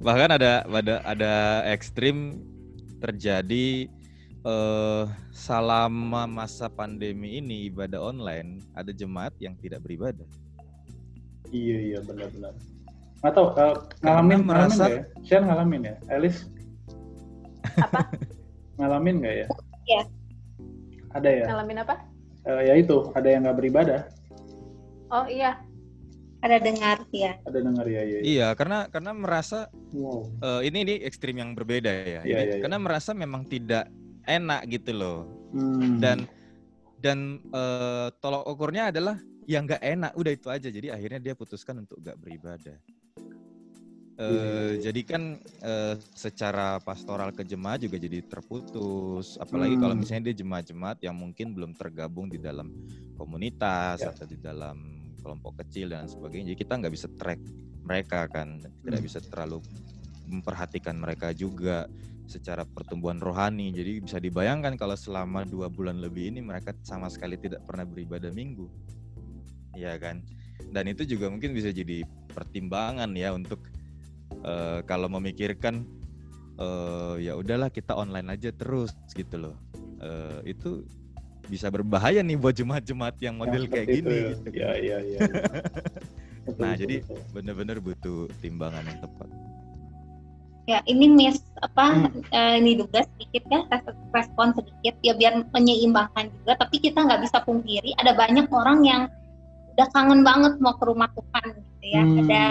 [0.00, 1.32] bahkan ada ada ada
[1.68, 2.40] ekstrim
[3.00, 3.88] terjadi
[4.44, 10.28] eh, selama masa pandemi ini ibadah online ada jemaat yang tidak beribadah.
[11.48, 12.52] Iya iya benar-benar.
[13.20, 15.02] Nggak tahu uh, ngalamin merasa ngalamin ya?
[15.28, 16.36] Share ngalamin ya, Elis?
[17.76, 18.08] Apa?
[18.80, 19.46] ngalamin nggak ya?
[19.84, 20.02] Iya.
[21.12, 21.44] Ada ya?
[21.52, 21.94] Ngalamin apa?
[22.50, 24.10] Uh, ya itu, ada yang nggak beribadah.
[25.10, 25.62] Oh iya,
[26.40, 28.20] ada dengar ya ada dengar ya, ya, ya.
[28.24, 30.24] iya karena karena merasa wow.
[30.40, 32.64] uh, ini ini ekstrim yang berbeda ya, ya, ya, ya.
[32.64, 33.92] karena merasa memang tidak
[34.24, 35.20] enak gitu loh
[35.52, 36.00] hmm.
[36.00, 36.24] dan
[37.00, 41.84] dan uh, tolok ukurnya adalah yang nggak enak udah itu aja jadi akhirnya dia putuskan
[41.84, 42.76] untuk nggak beribadah
[44.20, 49.82] Uh, jadi kan uh, secara pastoral ke jemaat juga jadi terputus, apalagi hmm.
[49.82, 52.68] kalau misalnya dia jemaat-jemaat yang mungkin belum tergabung di dalam
[53.16, 54.12] komunitas ya.
[54.12, 56.52] atau di dalam kelompok kecil dan sebagainya.
[56.52, 57.40] Jadi kita nggak bisa track
[57.80, 59.08] mereka kan, tidak hmm.
[59.08, 59.64] bisa terlalu
[60.28, 61.88] memperhatikan mereka juga
[62.28, 63.72] secara pertumbuhan rohani.
[63.72, 68.28] Jadi bisa dibayangkan kalau selama dua bulan lebih ini mereka sama sekali tidak pernah beribadah
[68.36, 68.68] minggu,
[69.80, 70.20] ya kan?
[70.68, 72.04] Dan itu juga mungkin bisa jadi
[72.36, 73.64] pertimbangan ya untuk
[74.44, 75.84] uh, kalau memikirkan
[76.60, 79.56] uh, ya udahlah kita online aja terus gitu loh.
[80.00, 80.84] Uh, itu
[81.50, 84.16] bisa berbahaya nih buat jemaat-jemaat yang model yang kayak gini.
[84.16, 84.28] Ya.
[84.30, 84.48] Gitu.
[84.54, 85.18] Ya, ya, ya.
[86.60, 87.02] nah, jadi
[87.34, 89.28] benar-benar butuh timbangan yang tepat.
[90.68, 92.30] Ya, ini miss apa hmm.
[92.30, 93.66] uh, ini juga sedikit ya
[94.14, 96.62] respon sedikit ya biar menyeimbangkan juga.
[96.62, 99.02] Tapi kita nggak bisa pungkiri ada banyak orang yang
[99.74, 102.02] udah kangen banget mau ke rumah Tuhan gitu ya.
[102.06, 102.18] Hmm.
[102.22, 102.42] Ada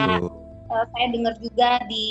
[0.70, 2.08] uh, saya dengar juga di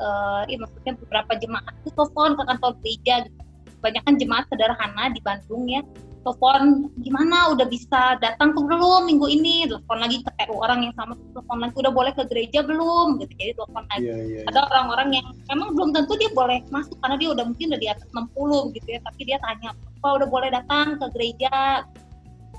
[0.00, 3.40] uh, ya maksudnya beberapa jemaat itu telepon ke kantor gereja gitu.
[3.80, 5.80] Banyak kan jemaat sederhana di Bandung ya
[6.20, 9.64] telepon gimana udah bisa datang tuh belum minggu ini?
[9.68, 13.20] Telepon lagi ke TU orang yang sama telepon lagi udah boleh ke gereja belum?
[13.24, 14.04] Gitu jadi telepon lagi.
[14.04, 17.66] Yeah, yeah, ada orang-orang yang memang belum tentu dia boleh masuk karena dia udah mungkin
[17.72, 21.84] udah di atas 60 gitu ya tapi dia tanya apa udah boleh datang ke gereja?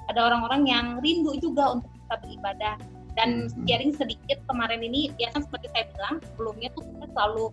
[0.09, 2.75] Ada orang-orang yang rindu juga untuk bisa beribadah
[3.19, 3.67] dan hmm.
[3.67, 7.45] sharing sedikit kemarin ini ya kan seperti saya bilang sebelumnya tuh kita selalu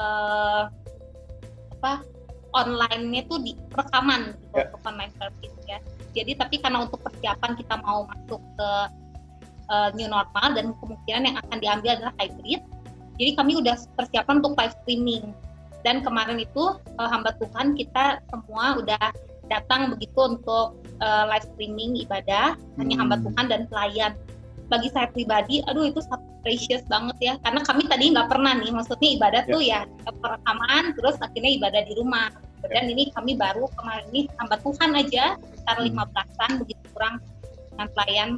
[0.00, 0.62] uh,
[1.78, 1.92] apa
[2.56, 4.66] online-nya tuh di rekaman gitu yeah.
[4.72, 5.78] untuk online service ya.
[6.16, 8.70] Jadi tapi karena untuk persiapan kita mau masuk ke
[9.68, 12.60] uh, new normal dan kemungkinan yang akan diambil adalah hybrid.
[13.18, 15.34] Jadi kami udah persiapan untuk live streaming.
[15.86, 19.04] Dan kemarin itu uh, hamba Tuhan kita semua udah
[19.48, 22.78] datang begitu untuk uh, live streaming ibadah hmm.
[22.82, 23.24] hanya hamba hmm.
[23.30, 24.12] Tuhan dan pelayan.
[24.68, 26.04] Bagi saya pribadi, aduh itu
[26.44, 27.34] precious banget ya.
[27.44, 29.52] Karena kami tadi nggak pernah nih maksudnya ibadah yeah.
[29.52, 32.28] tuh ya perekaman terus akhirnya ibadah di rumah.
[32.68, 35.86] Dan ini kami baru kemarin ini hamba Tuhan aja sekitar hmm.
[35.88, 37.20] lima belasan begitu kurang
[37.72, 38.28] dengan pelayan.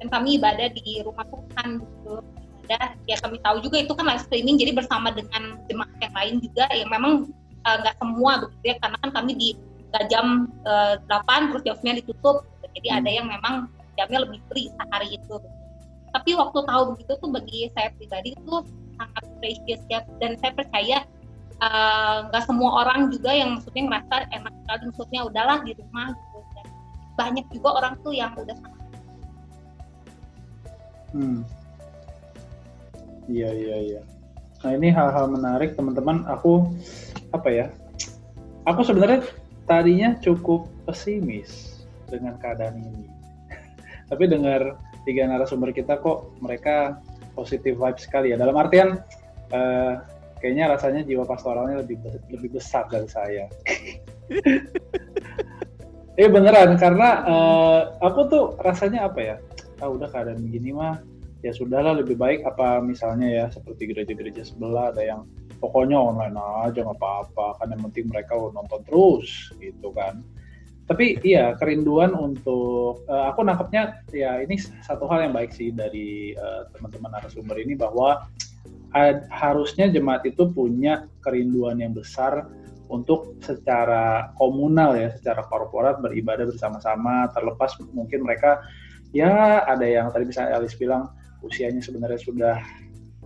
[0.00, 2.14] Dan kami ibadah di rumah Tuhan gitu.
[2.70, 6.34] Ada ya kami tahu juga itu kan live streaming jadi bersama dengan jemaat yang lain
[6.38, 7.26] juga yang memang
[7.66, 8.76] eh, nggak uh, semua begitu ya.
[8.78, 9.48] Karena kan kami di
[10.06, 12.46] jam uh, eh, 8 terus jamnya ditutup.
[12.78, 12.98] Jadi hmm.
[13.02, 13.54] ada yang memang
[13.98, 15.36] jamnya lebih free sehari itu
[16.10, 18.54] tapi waktu tahu begitu tuh bagi saya pribadi itu
[18.98, 20.02] sangat precious ya.
[20.18, 20.98] Dan saya percaya
[21.62, 24.82] eh, nggak uh, semua orang juga yang maksudnya ngerasa enak sekali.
[24.90, 26.38] Maksudnya udahlah di rumah gitu.
[26.54, 26.66] Dan
[27.14, 28.80] banyak juga orang tuh yang udah sangat
[31.14, 31.40] hmm.
[33.30, 34.02] Iya iya iya.
[34.66, 36.26] Nah ini hal-hal menarik teman-teman.
[36.26, 36.74] Aku
[37.30, 37.66] apa ya?
[38.66, 39.22] Aku sebenarnya
[39.70, 43.06] tadinya cukup pesimis dengan keadaan ini.
[44.10, 44.74] Tapi dengar
[45.06, 47.00] tiga narasumber kita kok mereka
[47.32, 48.36] positif vibe sekali ya.
[48.36, 49.00] Dalam artian
[49.52, 49.94] uh,
[50.40, 52.00] kayaknya rasanya jiwa pastoralnya lebih
[52.32, 53.44] lebih besar dari saya.
[56.20, 59.36] eh beneran karena uh, aku tuh rasanya apa ya?
[59.80, 61.00] Ah udah keadaan begini mah
[61.40, 65.20] ya sudahlah lebih baik apa misalnya ya seperti gereja-gereja sebelah ada yang
[65.60, 70.20] pokoknya online aja nggak apa-apa kan yang penting mereka nonton terus gitu kan
[70.90, 76.34] tapi iya kerinduan untuk uh, aku nangkepnya ya ini satu hal yang baik sih dari
[76.34, 78.26] uh, teman-teman narasumber ini bahwa
[78.98, 82.50] uh, harusnya jemaat itu punya kerinduan yang besar
[82.90, 87.30] untuk secara komunal ya secara korporat beribadah bersama-sama.
[87.30, 88.58] Terlepas mungkin mereka
[89.14, 91.14] ya ada yang tadi misalnya Elis bilang
[91.46, 92.58] usianya sebenarnya sudah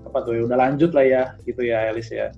[0.05, 2.29] apa tuh ya udah lanjut lah ya gitu ya Elis ya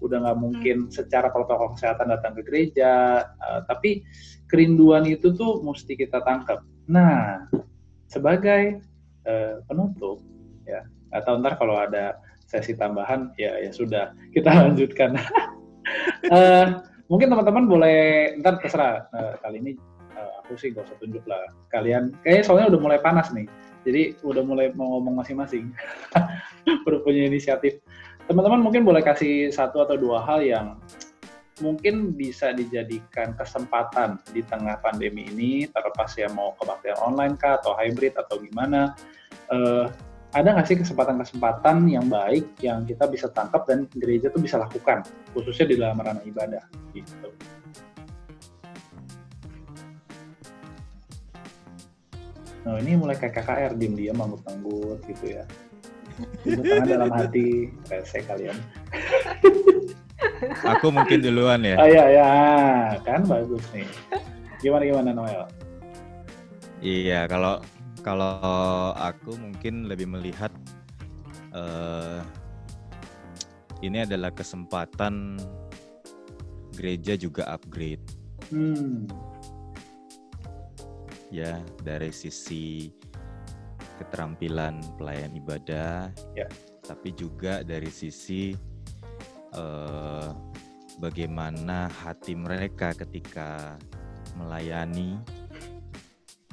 [0.00, 4.06] udah nggak mungkin secara protokol kesehatan datang ke gereja uh, tapi
[4.48, 6.64] kerinduan itu tuh mesti kita tangkap.
[6.88, 7.44] Nah,
[8.08, 8.80] sebagai
[9.28, 10.24] uh, penutup
[10.64, 10.82] ya,
[11.12, 12.16] atau ntar kalau ada
[12.48, 15.20] sesi tambahan ya ya sudah kita lanjutkan.
[16.32, 16.66] uh,
[17.12, 17.98] mungkin teman-teman boleh
[18.40, 19.72] ntar terserah uh, kali ini
[20.16, 21.40] uh, aku sih gak usah tunjuk lah
[21.72, 23.48] kalian kayaknya soalnya udah mulai panas nih
[23.88, 25.72] jadi udah mulai mau ngomong masing-masing
[26.88, 27.80] udah punya inisiatif
[28.28, 30.76] teman-teman mungkin boleh kasih satu atau dua hal yang
[31.64, 37.74] mungkin bisa dijadikan kesempatan di tengah pandemi ini, terlepas ya mau kebaktian online kah atau
[37.74, 38.94] hybrid atau gimana.
[39.48, 39.88] Uh,
[40.36, 45.00] ada nggak sih kesempatan-kesempatan yang baik yang kita bisa tangkap dan gereja tuh bisa lakukan,
[45.32, 46.62] khususnya di dalam ranah ibadah
[46.92, 47.32] gitu.
[52.68, 55.48] Nah ini mulai kayak KKR, diem-diem manggut-manggut gitu ya.
[56.42, 58.58] Ibu dalam hati, rese kalian.
[60.66, 61.78] Aku mungkin duluan ya.
[61.78, 62.30] Oh iya ya,
[63.06, 63.86] kan bagus nih.
[64.58, 65.46] Gimana gimana Noel?
[66.82, 67.62] Iya, kalau
[68.02, 70.50] kalau aku mungkin lebih melihat
[71.54, 72.22] uh,
[73.78, 75.38] ini adalah kesempatan
[76.74, 78.02] gereja juga upgrade.
[78.50, 79.06] Hmm.
[81.28, 82.90] Ya, dari sisi
[83.98, 86.08] keterampilan pelayan ibadah,
[86.38, 86.46] ya.
[86.86, 88.54] tapi juga dari sisi
[89.52, 90.30] uh,
[91.02, 93.76] bagaimana hati mereka ketika
[94.38, 95.18] melayani.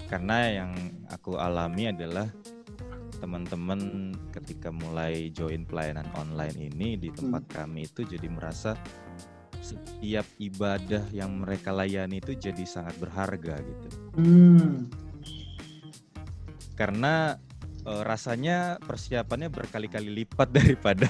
[0.06, 0.72] Karena yang
[1.10, 2.30] aku alami adalah
[3.18, 7.54] teman-teman ketika mulai join pelayanan online ini di tempat hmm.
[7.58, 8.78] kami itu jadi merasa
[9.66, 13.88] setiap ibadah yang mereka layani itu jadi sangat berharga gitu.
[14.14, 14.86] Hmm.
[16.76, 17.40] Karena
[17.84, 21.10] e, rasanya persiapannya berkali-kali lipat daripada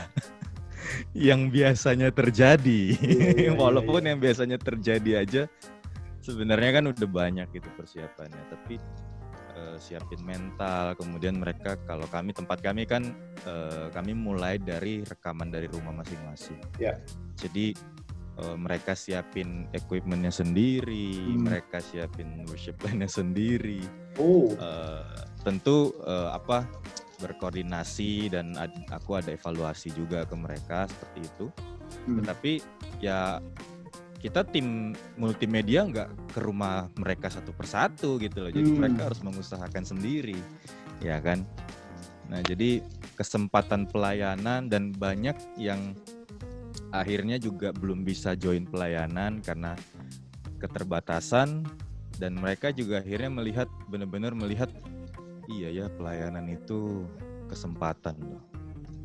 [1.11, 2.81] yang biasanya terjadi.
[3.01, 4.09] Yeah, iya, Walaupun yeah.
[4.13, 5.43] yang biasanya terjadi aja
[6.25, 8.81] sebenarnya kan udah banyak gitu persiapannya, tapi
[9.53, 10.97] uh, siapin mental.
[10.97, 13.13] Kemudian mereka kalau kami tempat kami kan
[13.45, 16.57] uh, kami mulai dari rekaman dari rumah masing-masing.
[16.81, 16.97] Yeah.
[17.37, 17.77] Jadi
[18.39, 21.45] uh, mereka siapin equipmentnya sendiri, hmm.
[21.47, 23.83] mereka siapin worship line-nya sendiri.
[24.19, 24.51] Oh.
[24.55, 25.03] Uh,
[25.45, 26.65] tentu uh, apa
[27.21, 31.45] berkoordinasi dan ad, aku ada evaluasi juga ke mereka seperti itu.
[32.07, 32.19] Hmm.
[32.21, 32.51] Tetapi
[32.99, 33.39] ya
[34.19, 38.51] kita tim multimedia nggak ke rumah mereka satu persatu gitu loh.
[38.51, 38.79] Jadi hmm.
[38.81, 40.39] mereka harus mengusahakan sendiri,
[40.99, 41.45] ya kan.
[42.25, 42.81] Nah jadi
[43.15, 45.93] kesempatan pelayanan dan banyak yang
[47.01, 49.73] akhirnya juga belum bisa join pelayanan karena
[50.61, 51.65] keterbatasan
[52.15, 54.71] dan mereka juga akhirnya melihat benar-benar melihat
[55.51, 57.03] iya ya pelayanan itu
[57.47, 58.41] kesempatan loh.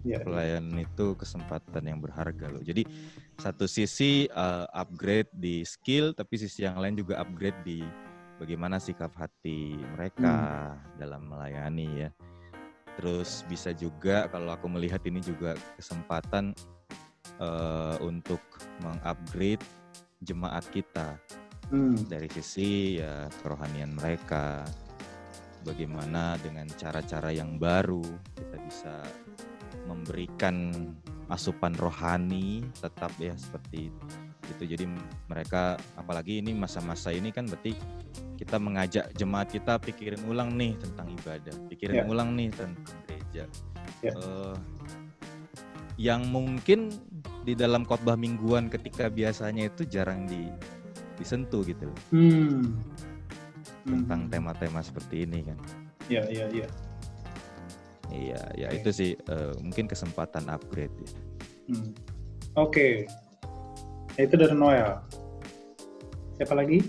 [0.01, 2.65] Ya, pelayanan itu kesempatan yang berharga loh.
[2.65, 2.89] Jadi
[3.37, 7.85] satu sisi uh, upgrade di skill, tapi sisi yang lain juga upgrade di
[8.41, 10.97] bagaimana sikap hati mereka hmm.
[10.97, 12.11] dalam melayani ya.
[12.97, 16.57] Terus bisa juga kalau aku melihat ini juga kesempatan
[17.41, 18.41] uh, untuk
[18.85, 19.65] mengupgrade
[20.21, 21.17] jemaat kita
[21.73, 22.07] hmm.
[22.07, 24.63] dari sisi ya kerohanian mereka,
[25.65, 28.05] bagaimana dengan cara-cara yang baru
[28.37, 28.95] kita bisa
[29.89, 30.73] memberikan
[31.31, 33.89] asupan rohani tetap ya seperti
[34.51, 34.85] itu jadi
[35.31, 37.79] mereka apalagi ini masa-masa ini kan berarti
[38.35, 42.11] kita mengajak jemaat kita pikirin ulang nih tentang ibadah pikirin yeah.
[42.11, 42.75] ulang nih tentang
[43.07, 43.45] gereja
[44.03, 44.11] yeah.
[44.11, 44.13] Ya.
[44.17, 44.57] uh,
[46.01, 46.89] yang mungkin
[47.45, 50.49] di dalam khotbah mingguan ketika biasanya itu jarang di
[51.21, 52.81] disentuh gitu hmm
[53.85, 54.33] tentang hmm.
[54.33, 55.57] tema-tema seperti ini kan.
[56.09, 56.69] Iya iya iya.
[58.11, 58.83] Iya ya okay.
[58.83, 61.09] itu sih uh, mungkin kesempatan upgrade ya.
[61.71, 61.95] Hmm.
[62.59, 63.07] Oke.
[64.17, 64.27] Okay.
[64.27, 65.01] Itu dari Noel.
[66.37, 66.83] Siapa lagi?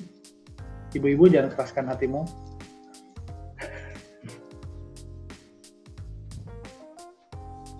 [0.92, 2.28] Ibu-ibu jangan keraskan hatimu.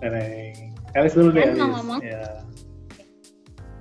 [0.00, 0.71] Neneng.
[0.92, 1.56] Elis dulu deh.
[1.56, 2.00] Ngomong.
[2.04, 2.42] Ya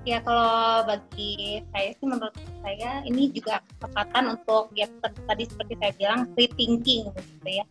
[0.01, 2.33] ya kalau bagi saya sih menurut
[2.65, 4.89] saya ini juga kesempatan untuk ya
[5.29, 7.65] tadi seperti saya bilang rethinking gitu ya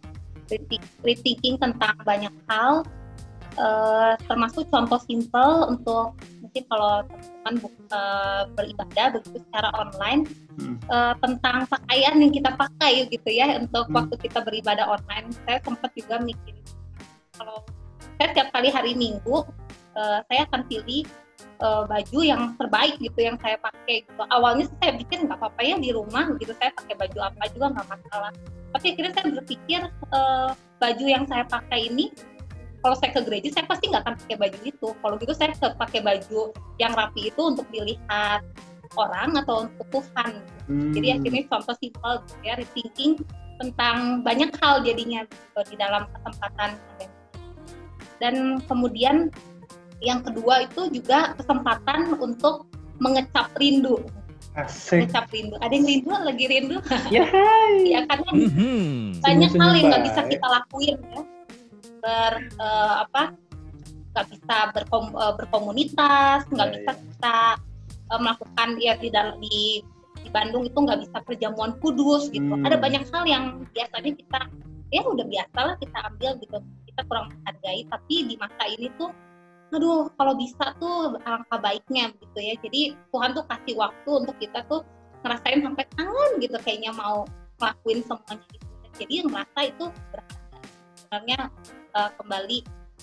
[1.03, 2.87] rethinking tentang banyak hal
[3.59, 7.03] uh, termasuk contoh simple untuk mungkin kalau
[7.42, 10.22] teman-teman uh, beribadah begitu secara online
[10.59, 10.79] hmm.
[10.87, 13.94] uh, tentang pakaian yang kita pakai gitu ya untuk hmm.
[13.98, 16.55] waktu kita beribadah online saya sempat juga mikir
[17.35, 17.62] kalau
[18.20, 19.48] saya setiap kali hari minggu
[19.96, 21.09] uh, saya akan pilih
[21.64, 24.22] uh, baju yang terbaik gitu yang saya pakai gitu.
[24.28, 27.86] Awalnya saya pikir nggak apa-apa ya di rumah gitu saya pakai baju apa juga nggak
[27.88, 28.32] masalah.
[28.76, 29.80] Tapi akhirnya saya berpikir
[30.12, 32.12] uh, baju yang saya pakai ini
[32.84, 34.88] kalau saya ke gereja saya pasti nggak akan pakai baju itu.
[35.01, 36.40] Kalau gitu saya pakai baju
[36.76, 38.44] yang rapi itu untuk dilihat
[39.01, 40.44] orang atau untuk Tuhan.
[40.68, 40.92] Hmm.
[40.92, 43.16] Jadi akhirnya contoh simpel gitu ya rethinking
[43.61, 46.80] tentang banyak hal jadinya gitu, di dalam kesempatan
[48.22, 49.32] dan kemudian
[50.00, 52.68] yang kedua itu juga kesempatan untuk
[53.00, 54.00] mengecap rindu
[54.58, 55.06] Asik.
[55.06, 55.54] Ngecap rindu.
[55.62, 56.76] Ada yang rindu lagi rindu.
[57.14, 57.22] Ya,
[57.94, 59.22] ya karena mm-hmm.
[59.22, 61.22] banyak hal yang nggak bisa kita lakuin ya.
[62.02, 63.22] Ber uh, apa
[64.10, 66.98] nggak bisa berkom, uh, berkomunitas nggak yeah, bisa yeah.
[66.98, 67.38] kita
[68.10, 69.86] uh, melakukan ya di dalam di
[70.20, 72.66] di Bandung itu nggak bisa perjamuan kudus gitu hmm.
[72.66, 74.40] ada banyak hal yang biasanya kita
[74.90, 76.58] ya udah biasa lah kita ambil gitu
[76.91, 79.14] kita kurang menghargai tapi di masa ini tuh
[79.70, 82.55] aduh kalau bisa tuh alangkah baiknya gitu ya.
[82.59, 84.82] Jadi Tuhan tuh kasih waktu untuk kita tuh
[85.22, 87.22] ngerasain sampai tangan gitu kayaknya mau
[87.61, 88.70] ngelakuin semuanya gitu
[89.01, 90.59] jadi merasa itu berharga
[90.93, 91.41] sebenarnya
[91.97, 92.59] uh, kembali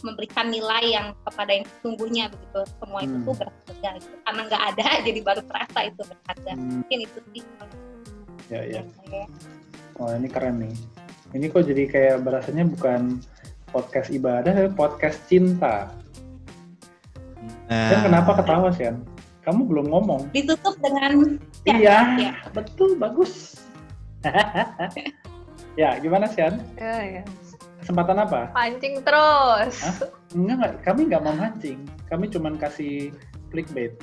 [0.05, 2.61] memberikan nilai yang kepada yang sesungguhnya begitu.
[2.77, 3.07] Semua hmm.
[3.09, 4.15] itu tuh berharga gitu.
[4.21, 6.51] karena nggak ada jadi baru terasa itu berharga.
[6.53, 6.69] Hmm.
[6.85, 7.43] mungkin itu sih.
[8.53, 8.81] Ya ya.
[9.97, 10.73] Oh ini keren nih.
[11.33, 13.19] Ini kok jadi kayak berasanya bukan
[13.77, 15.93] podcast ibadah tapi podcast cinta
[17.69, 18.01] nah.
[18.01, 18.89] kenapa ketawa sih
[19.45, 21.37] kamu belum ngomong ditutup dengan
[21.69, 22.33] iya ya.
[22.57, 23.61] betul bagus
[25.81, 26.57] ya gimana Sian?
[26.75, 27.23] Ya, ya.
[27.77, 28.51] Kesempatan apa?
[28.51, 29.77] Pancing terus.
[29.79, 30.09] Hah?
[30.33, 31.79] Enggak, enggak, kami nggak mau mancing.
[32.09, 33.13] Kami cuma kasih
[33.53, 33.93] clickbait.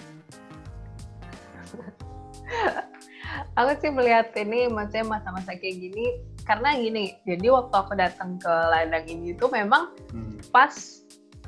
[3.59, 8.53] aku sih melihat ini maksudnya masa-masa kayak gini karena gini jadi waktu aku datang ke
[8.53, 10.53] ladang ini tuh memang hmm.
[10.53, 11.05] pas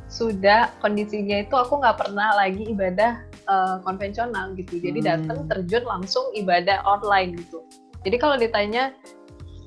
[0.09, 3.20] sudah kondisinya itu aku nggak pernah lagi ibadah
[3.51, 5.09] uh, konvensional gitu jadi hmm.
[5.09, 7.61] datang terjun langsung ibadah online gitu
[8.03, 8.97] jadi kalau ditanya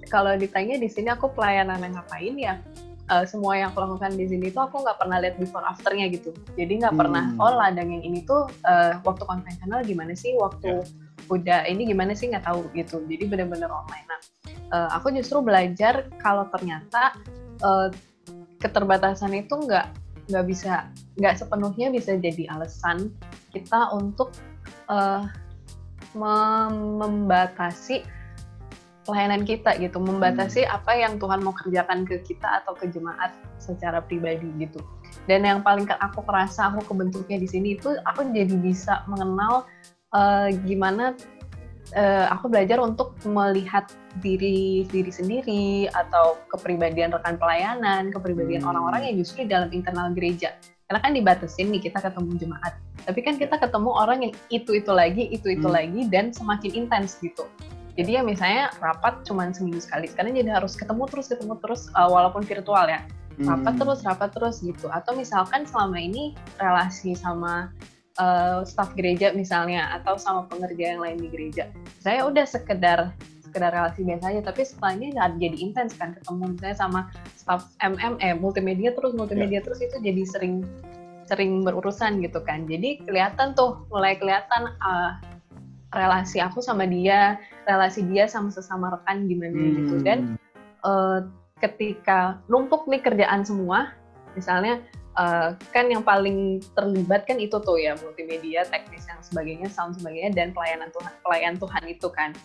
[0.10, 2.54] kalau ditanya di sini aku pelayanan yang ngapain ya
[3.14, 6.34] uh, semua yang aku lakukan di sini tuh aku nggak pernah lihat before afternya gitu
[6.58, 7.02] jadi nggak hmm.
[7.06, 11.30] pernah oh ladang yang ini tuh uh, waktu konvensional gimana sih waktu yeah.
[11.30, 14.20] udah ini gimana sih nggak tahu gitu jadi benar-benar online nah
[14.72, 17.16] uh, aku justru belajar kalau ternyata
[17.62, 17.90] uh,
[18.60, 19.88] keterbatasan itu nggak
[20.30, 20.86] nggak bisa
[21.18, 23.10] nggak sepenuhnya bisa jadi alasan
[23.50, 24.30] kita untuk
[24.90, 25.26] uh,
[26.14, 28.06] membatasi
[29.10, 30.78] pelayanan kita gitu, membatasi hmm.
[30.78, 34.78] apa yang Tuhan mau kerjakan ke kita atau ke jemaat secara pribadi gitu.
[35.26, 39.66] Dan yang paling aku kerasa aku kebentuknya di sini itu aku jadi bisa mengenal
[40.14, 41.18] uh, gimana
[41.96, 48.70] uh, aku belajar untuk melihat diri diri sendiri atau kepribadian rekan pelayanan, kepribadian hmm.
[48.74, 50.58] orang-orang yang justru dalam internal gereja.
[50.90, 52.74] Karena kan dibatasin nih kita ketemu jemaat,
[53.06, 55.76] tapi kan kita ketemu orang yang itu itu lagi, itu itu hmm.
[55.78, 57.46] lagi dan semakin intens gitu
[58.00, 62.08] jadi ya misalnya rapat cuma seminggu sekali sekarang jadi harus ketemu terus ketemu terus uh,
[62.08, 63.04] walaupun virtual ya
[63.44, 63.82] rapat hmm.
[63.84, 67.72] terus rapat terus gitu atau misalkan selama ini relasi sama
[68.20, 71.72] uh, staf gereja misalnya atau sama pengerja yang lain di gereja
[72.04, 76.78] saya udah sekedar sekedar relasi biasa aja tapi setelah ini jadi intens kan ketemu misalnya
[76.78, 77.02] sama
[77.34, 79.66] staf MM eh multimedia terus multimedia yeah.
[79.66, 80.62] terus itu jadi sering
[81.26, 85.18] sering berurusan gitu kan jadi kelihatan tuh mulai kelihatan uh,
[85.94, 89.76] relasi aku sama dia, relasi dia sama sesama rekan gimana hmm.
[89.82, 89.96] gitu.
[90.06, 90.20] Dan
[90.86, 91.26] uh,
[91.62, 93.94] ketika numpuk nih kerjaan semua,
[94.38, 94.82] misalnya
[95.18, 100.36] uh, kan yang paling terlibat kan itu tuh ya multimedia, teknis yang sebagainya, sound sebagainya,
[100.36, 102.36] dan pelayanan Tuhan, pelayan Tuhan itu kan.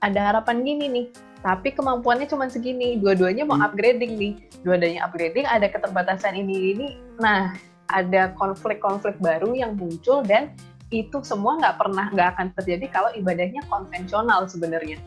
[0.00, 1.06] Ada harapan gini nih,
[1.44, 3.66] tapi kemampuannya cuma segini, dua-duanya mau hmm.
[3.68, 4.32] upgrading nih,
[4.64, 6.88] dua-duanya upgrading, ada keterbatasan ini ini.
[7.20, 7.52] Nah,
[7.92, 10.54] ada konflik-konflik baru yang muncul dan
[10.90, 14.98] itu semua nggak pernah nggak akan terjadi kalau ibadahnya konvensional sebenarnya.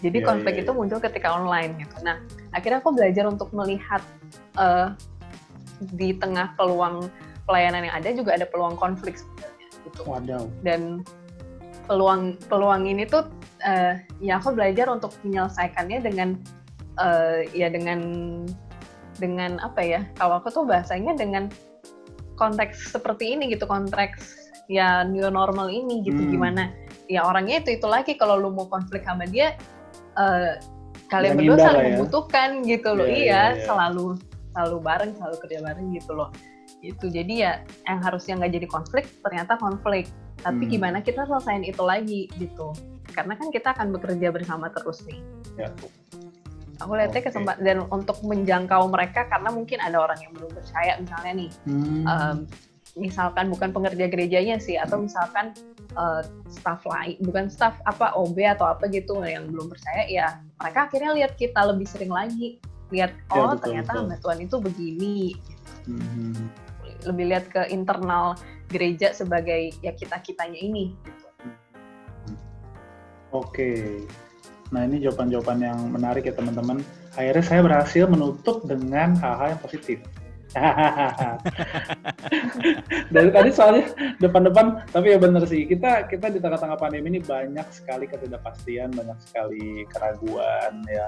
[0.00, 0.72] Jadi yeah, konflik yeah, yeah.
[0.72, 1.96] itu muncul ketika online gitu.
[2.00, 2.16] Nah,
[2.56, 4.00] akhirnya aku belajar untuk melihat
[4.56, 4.96] uh,
[5.96, 7.08] di tengah peluang
[7.48, 10.00] pelayanan yang ada juga ada peluang konflik sebenarnya gitu.
[10.06, 10.46] Waduh.
[10.62, 11.02] Dan
[11.88, 13.26] peluang peluang ini tuh
[13.66, 16.38] uh, ya aku belajar untuk menyelesaikannya dengan
[17.00, 18.00] uh, ya dengan
[19.18, 20.00] dengan apa ya?
[20.16, 21.50] Kalau aku tuh bahasanya dengan
[22.38, 26.30] konteks seperti ini gitu, konteks ya new normal ini gitu hmm.
[26.30, 26.70] gimana
[27.10, 29.58] ya orangnya itu itu lagi kalau lu mau konflik sama dia
[30.14, 30.54] uh,
[31.10, 31.88] kalian berdua saling ya.
[31.98, 33.64] membutuhkan gitu loh yeah, iya yeah, yeah.
[33.66, 34.06] selalu
[34.60, 36.28] selalu bareng selalu kerja bareng gitu loh
[36.84, 37.52] itu jadi ya
[37.88, 40.04] yang harusnya nggak jadi konflik ternyata konflik
[40.44, 40.72] tapi hmm.
[40.76, 42.76] gimana kita selesaiin itu lagi gitu
[43.16, 45.20] karena kan kita akan bekerja bersama terus nih
[45.56, 45.72] yeah.
[46.80, 47.28] aku lihatnya okay.
[47.32, 52.04] kesempatan dan untuk menjangkau mereka karena mungkin ada orang yang belum percaya misalnya nih hmm.
[52.04, 52.38] um,
[52.98, 55.54] misalkan bukan pengerja gerejanya sih atau misalkan
[55.94, 60.90] uh, staff lain bukan staff apa OB atau apa gitu yang belum percaya ya mereka
[60.90, 62.58] akhirnya lihat kita lebih sering lagi
[62.90, 65.16] lihat ya, oh betul, ternyata hamba Tuhan itu begini
[65.86, 66.42] hmm.
[67.06, 68.34] lebih lihat ke internal
[68.70, 71.26] gereja sebagai ya kita kitanya ini gitu.
[73.30, 74.02] Oke,
[74.74, 76.82] nah ini jawaban-jawaban yang menarik ya teman-teman.
[77.14, 80.02] Akhirnya saya berhasil menutup dengan hal-hal yang positif.
[83.14, 83.86] Dari tadi soalnya
[84.18, 89.18] depan-depan, tapi ya bener sih kita kita di tengah-tengah pandemi ini banyak sekali ketidakpastian, banyak
[89.22, 91.06] sekali keraguan ya,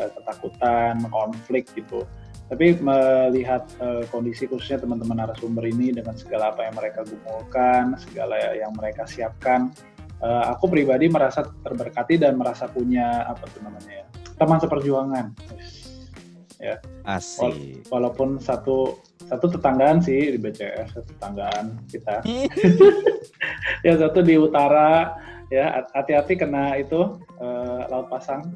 [0.00, 2.04] eh, ketakutan, konflik gitu.
[2.46, 8.38] Tapi melihat uh, kondisi khususnya teman-teman narasumber ini dengan segala apa yang mereka gumulkan, segala
[8.54, 9.74] yang mereka siapkan,
[10.22, 15.26] uh, aku pribadi merasa terberkati dan merasa punya apa tuh namanya ya teman seperjuangan.
[16.56, 16.80] Ya.
[17.04, 17.84] Asik.
[17.92, 22.22] Walaupun satu satu tetanggaan sih di BCS, satu tetanggaan kita.
[23.86, 25.18] ya satu di utara,
[25.52, 28.54] ya hati-hati kena itu uh, laut pasang.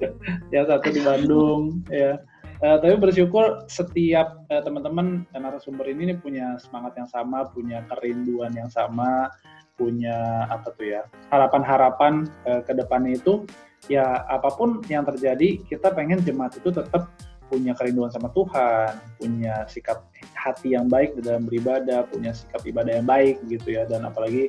[0.54, 2.20] ya satu di Bandung, ya
[2.62, 8.56] Uh, tapi bersyukur setiap uh, teman-teman narasumber ini nih punya semangat yang sama, punya kerinduan
[8.56, 9.28] yang sama,
[9.74, 11.02] punya apa tuh ya
[11.34, 13.42] harapan-harapan uh, ke depannya itu
[13.90, 17.10] ya apa pun yang terjadi kita pengen jemaat itu tetap
[17.52, 23.06] punya kerinduan sama Tuhan, punya sikap hati yang baik dalam beribadah, punya sikap ibadah yang
[23.06, 24.48] baik gitu ya dan apalagi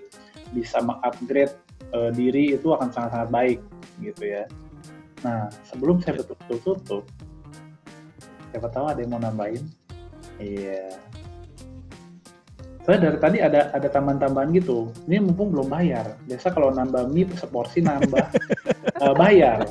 [0.56, 1.54] bisa mengupgrade
[1.92, 3.60] uh, diri itu akan sangat-sangat baik
[4.00, 4.48] gitu ya.
[5.26, 7.04] Nah sebelum saya betul-betul tutup
[8.54, 9.66] siapa tahu ada yang mau nambahin?
[10.38, 11.02] Iya.
[12.86, 14.94] Soalnya dari tadi ada ada tambahan-tambahan gitu.
[15.10, 16.14] Ini mumpung belum bayar.
[16.30, 18.26] Biasa kalau nambah mie seporsi nambah.
[19.02, 19.66] Uh, bayar.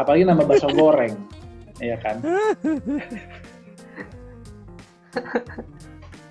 [0.00, 1.12] Apalagi nambah bakso goreng.
[1.78, 2.16] Iya kan?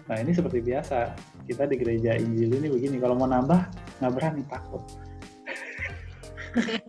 [0.04, 1.16] Nah ini seperti biasa.
[1.48, 3.00] Kita di gereja Injil ini begini.
[3.00, 4.84] Kalau mau nambah nggak berani takut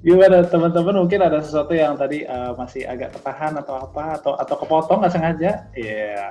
[0.00, 4.56] Gimana teman-teman mungkin ada sesuatu yang tadi uh, masih agak tertahan atau apa atau atau
[4.56, 5.68] kepotong nggak sengaja?
[5.76, 6.16] Iya.
[6.16, 6.28] Yeah.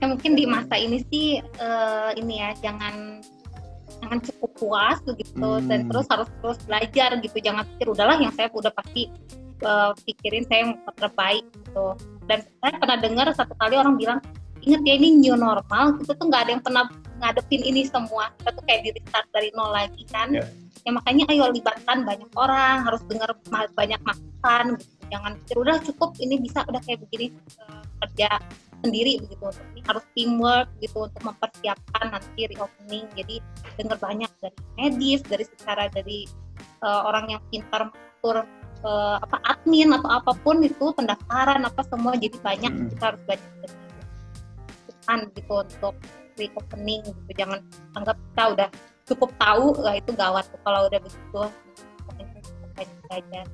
[0.00, 3.20] Ya mungkin di masa ini sih uh, ini ya jangan
[4.02, 5.68] jangan cukup puas begitu hmm.
[5.68, 9.12] dan terus harus terus belajar gitu jangan pikir udahlah yang saya udah pasti
[9.62, 11.86] uh, pikirin saya yang terbaik gitu
[12.26, 14.18] dan saya pernah dengar satu kali orang bilang
[14.62, 16.84] ingat ya ini new normal kita tuh nggak ada yang pernah
[17.22, 20.50] ngadepin ini semua kita tuh kayak di restart dari nol lagi kan yeah.
[20.82, 23.30] ya makanya ayo libatkan banyak orang harus dengar
[23.78, 24.92] banyak masukan gitu.
[25.14, 27.30] jangan pikir udah cukup ini bisa udah kayak begini
[27.62, 28.42] uh, kerja
[28.82, 33.36] sendiri begitu ini harus teamwork gitu untuk mempersiapkan nanti reopening jadi
[33.78, 36.26] dengar banyak dari medis dari secara dari
[36.82, 38.42] uh, orang yang pintar mengatur
[38.82, 42.86] uh, apa admin atau apa pun itu pendaftaran apa semua jadi banyak hmm.
[42.98, 45.94] kita harus banyak gitu untuk
[46.38, 47.30] reopening gitu.
[47.36, 47.58] Jangan
[47.96, 48.68] anggap kita udah
[49.08, 51.42] cukup tahu lah itu gawat tuh kalau udah begitu.
[53.12, 53.44] Saja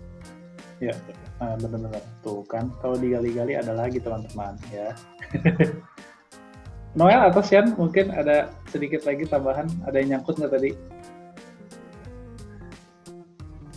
[0.78, 0.94] ya
[1.42, 2.02] nah, benar-benar.
[2.22, 4.94] Tuh kan kalau digali-gali ada lagi teman-teman ya.
[6.98, 9.68] Noel atau Sian mungkin ada sedikit lagi tambahan?
[9.86, 10.70] Ada yang nyangkut nggak tadi?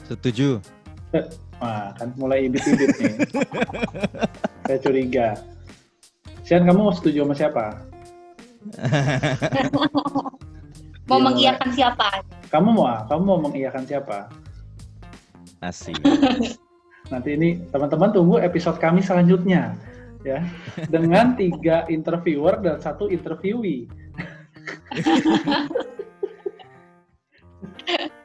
[0.07, 0.57] Setuju.
[1.61, 3.13] Wah, kan mulai ibit-ibit nih.
[4.65, 5.27] Saya curiga.
[6.41, 7.65] Sian, kamu mau setuju sama siapa?
[11.09, 12.21] mau iya, mengiyakan siapa?
[12.53, 14.29] Kamu mau, kamu mau mengiyakan siapa?
[15.65, 15.97] Asik.
[17.11, 19.75] Nanti ini teman-teman tunggu episode kami selanjutnya
[20.21, 20.45] ya
[20.87, 23.89] dengan tiga interviewer dan satu interviewee.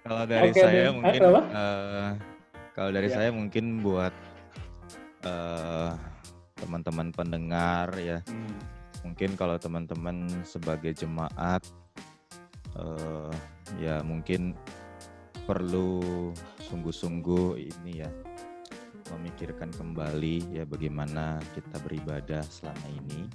[0.06, 1.00] kalau dari okay, saya then.
[1.00, 2.12] mungkin uh,
[2.76, 3.16] kalau dari ya.
[3.16, 4.12] saya mungkin buat
[5.24, 5.96] uh,
[6.60, 8.20] teman-teman pendengar ya.
[8.28, 8.75] Hmm
[9.06, 11.62] mungkin kalau teman-teman sebagai jemaat
[12.74, 13.30] uh,
[13.78, 14.58] ya mungkin
[15.46, 16.34] perlu
[16.66, 18.10] sungguh-sungguh ini ya
[19.14, 23.30] memikirkan kembali ya bagaimana kita beribadah selama ini.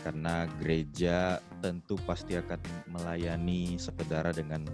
[0.00, 4.64] Karena gereja tentu pasti akan melayani saudara dengan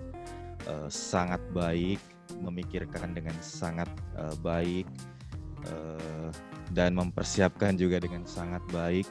[0.71, 1.99] uh, sangat baik
[2.41, 4.87] memikirkan dengan sangat uh, baik
[5.67, 6.31] uh,
[6.71, 9.07] dan mempersiapkan juga dengan sangat baik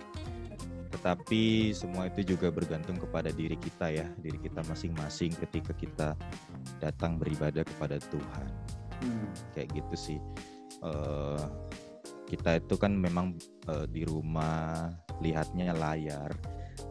[1.06, 6.10] tetapi semua itu juga bergantung kepada diri kita ya, diri kita masing-masing ketika kita
[6.82, 8.50] datang beribadah kepada Tuhan.
[9.06, 9.30] Hmm.
[9.54, 10.20] Kayak gitu sih.
[10.82, 11.38] Uh,
[12.26, 13.38] kita itu kan memang
[13.70, 14.90] uh, di rumah
[15.22, 16.34] lihatnya layar,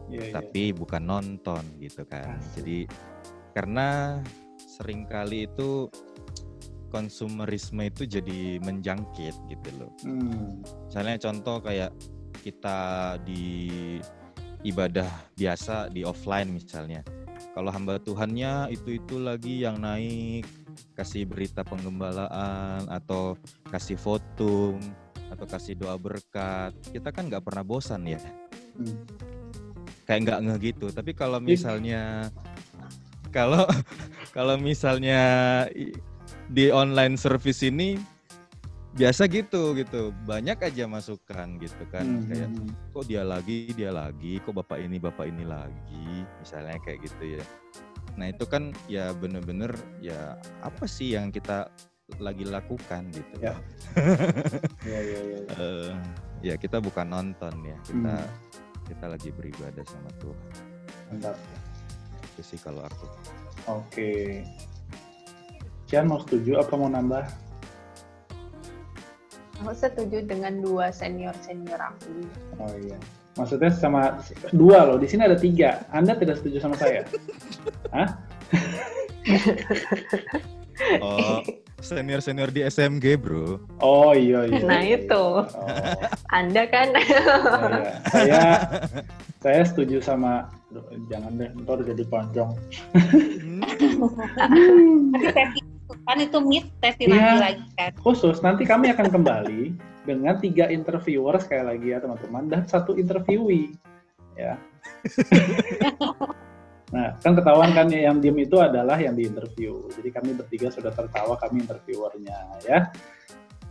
[0.07, 0.39] yeah, iya.
[0.39, 0.79] tapi yeah.
[0.79, 2.39] bukan nonton gitu kan.
[2.39, 2.63] Asik.
[2.63, 2.77] Jadi
[3.51, 4.23] karena
[4.63, 5.91] sering kali itu
[6.87, 9.91] konsumerisme itu jadi menjangkit gitu loh.
[10.07, 10.63] Hmm.
[10.87, 11.91] Misalnya contoh kayak
[12.45, 13.89] kita di
[14.61, 17.01] ibadah biasa di offline misalnya.
[17.57, 20.45] Kalau hamba Tuhannya itu-itu lagi yang naik
[20.93, 23.33] kasih berita penggembalaan atau
[23.73, 24.77] kasih foto
[25.33, 28.21] atau kasih doa berkat, kita kan nggak pernah bosan ya.
[28.77, 29.01] Hmm.
[30.05, 30.87] Kayak nggak nge gitu.
[30.93, 32.29] Tapi kalau misalnya
[33.33, 33.65] kalau
[34.37, 35.21] kalau misalnya
[36.45, 37.97] di online service ini
[38.95, 42.25] biasa gitu gitu banyak aja masukan gitu kan hmm.
[42.31, 42.91] kayak hmm, hmm.
[42.95, 47.43] kok dia lagi dia lagi kok bapak ini bapak ini lagi misalnya kayak gitu ya
[48.15, 51.67] nah itu kan ya bener-bener ya apa sih yang kita
[52.21, 53.33] lagi lakukan gitu.
[53.41, 53.55] Ya.
[54.85, 55.39] Iya iya iya.
[55.57, 55.91] Eh,
[56.45, 58.29] ya kita bukan nonton ya, kita Hmm.
[58.85, 60.51] kita lagi beribadah sama Tuhan.
[61.09, 61.37] Mantap.
[62.33, 63.07] Itu sih kalau aku.
[63.65, 64.45] Oke.
[65.89, 67.25] Cian mau setuju apa mau nambah?
[69.63, 72.27] Aku setuju dengan dua senior senior aku.
[72.59, 72.99] Oh iya.
[73.35, 74.19] Maksudnya sama
[74.55, 74.97] dua loh.
[74.99, 75.83] Di sini ada tiga.
[75.91, 77.03] Anda tidak setuju sama saya?
[77.95, 78.09] Hah?
[80.99, 81.39] Oh,
[81.79, 83.63] senior senior di SMG bro.
[83.79, 84.59] Oh iya iya.
[84.59, 85.23] Nah, iya, itu.
[85.39, 85.55] iya.
[85.55, 86.03] Oh,
[86.35, 87.23] Anda kan iya.
[88.11, 88.43] Saya
[89.39, 90.51] saya setuju sama
[91.07, 92.51] jangan deh ntar jadi panjang.
[96.05, 97.33] Kan itu meet tes lagi Iya.
[97.41, 97.91] lagi kan.
[97.99, 99.61] Khusus nanti kami akan kembali
[100.09, 103.73] dengan tiga interviewer sekali lagi ya teman-teman dan satu interviewee
[104.37, 104.55] ya.
[106.93, 109.89] Nah, kan ketahuan kan yang diem itu adalah yang diinterview.
[109.89, 112.93] Jadi kami bertiga sudah tertawa, kami interviewernya ya.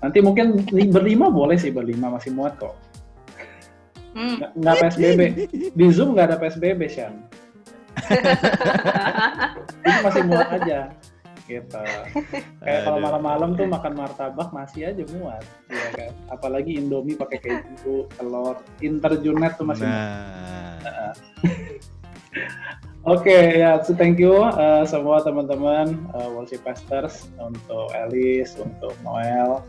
[0.03, 2.75] Nanti mungkin li- berlima boleh sih, berlima masih muat kok.
[4.19, 4.43] Hmm.
[4.43, 5.21] Nggak, nggak PSBB.
[5.73, 6.81] Di Zoom nggak ada PSBB.
[9.87, 10.91] Ini masih muat aja.
[11.45, 11.83] Gitu.
[12.65, 15.45] Kayak kalau malam-malam tuh makan martabak masih aja muat.
[15.69, 16.13] Iya kan?
[16.33, 20.09] Apalagi Indomie pakai keju, telur, interjunet tuh masih muat.
[20.85, 21.13] Nah,
[23.05, 29.61] Oke ya, so thank you uh, semua teman-teman uh, worship pastors untuk Alice, untuk Noel,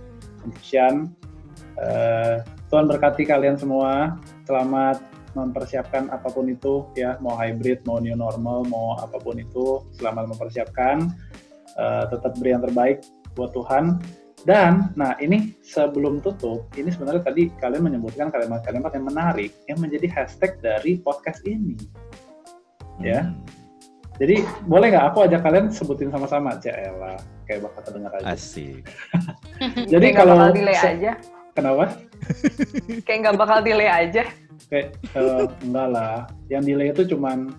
[0.48, 1.12] untuk Sean.
[1.76, 2.40] Uh,
[2.72, 4.16] Tuhan berkati kalian semua.
[4.48, 5.04] Selamat
[5.36, 9.84] mempersiapkan apa pun itu ya, mau hybrid, mau new normal, mau apa pun itu.
[10.00, 11.12] Selamat mempersiapkan.
[11.76, 13.04] Uh, tetap beri yang terbaik
[13.36, 14.00] buat Tuhan.
[14.46, 20.06] Dan, nah ini sebelum tutup, ini sebenarnya tadi kalian menyebutkan kalimat-kalimat yang menarik yang menjadi
[20.08, 21.74] hashtag dari podcast ini.
[23.02, 23.26] Ya.
[23.26, 23.42] hmm,
[24.16, 27.18] Jadi boleh nggak aku ajak kalian sebutin sama-sama, Cela,
[27.50, 28.38] kayak bakal terdengar aja.
[28.38, 28.86] asik.
[29.92, 31.12] Jadi Kayak kalau bakal delay aja.
[31.52, 31.84] kenapa?
[33.04, 34.24] Kayak nggak bakal delay aja.
[34.72, 36.16] Kayak eh, enggak lah.
[36.48, 37.52] Yang delay itu cuman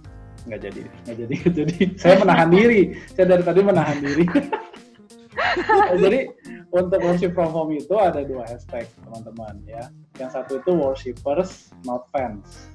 [0.46, 1.36] nggak jadi, nggak jadi.
[1.58, 2.80] Jadi saya menahan diri.
[3.12, 4.24] Saya dari tadi menahan diri.
[6.00, 6.32] jadi
[6.72, 9.92] untuk worship from home itu ada dua hashtag teman-teman ya.
[10.16, 12.72] Yang satu itu worshipers not fans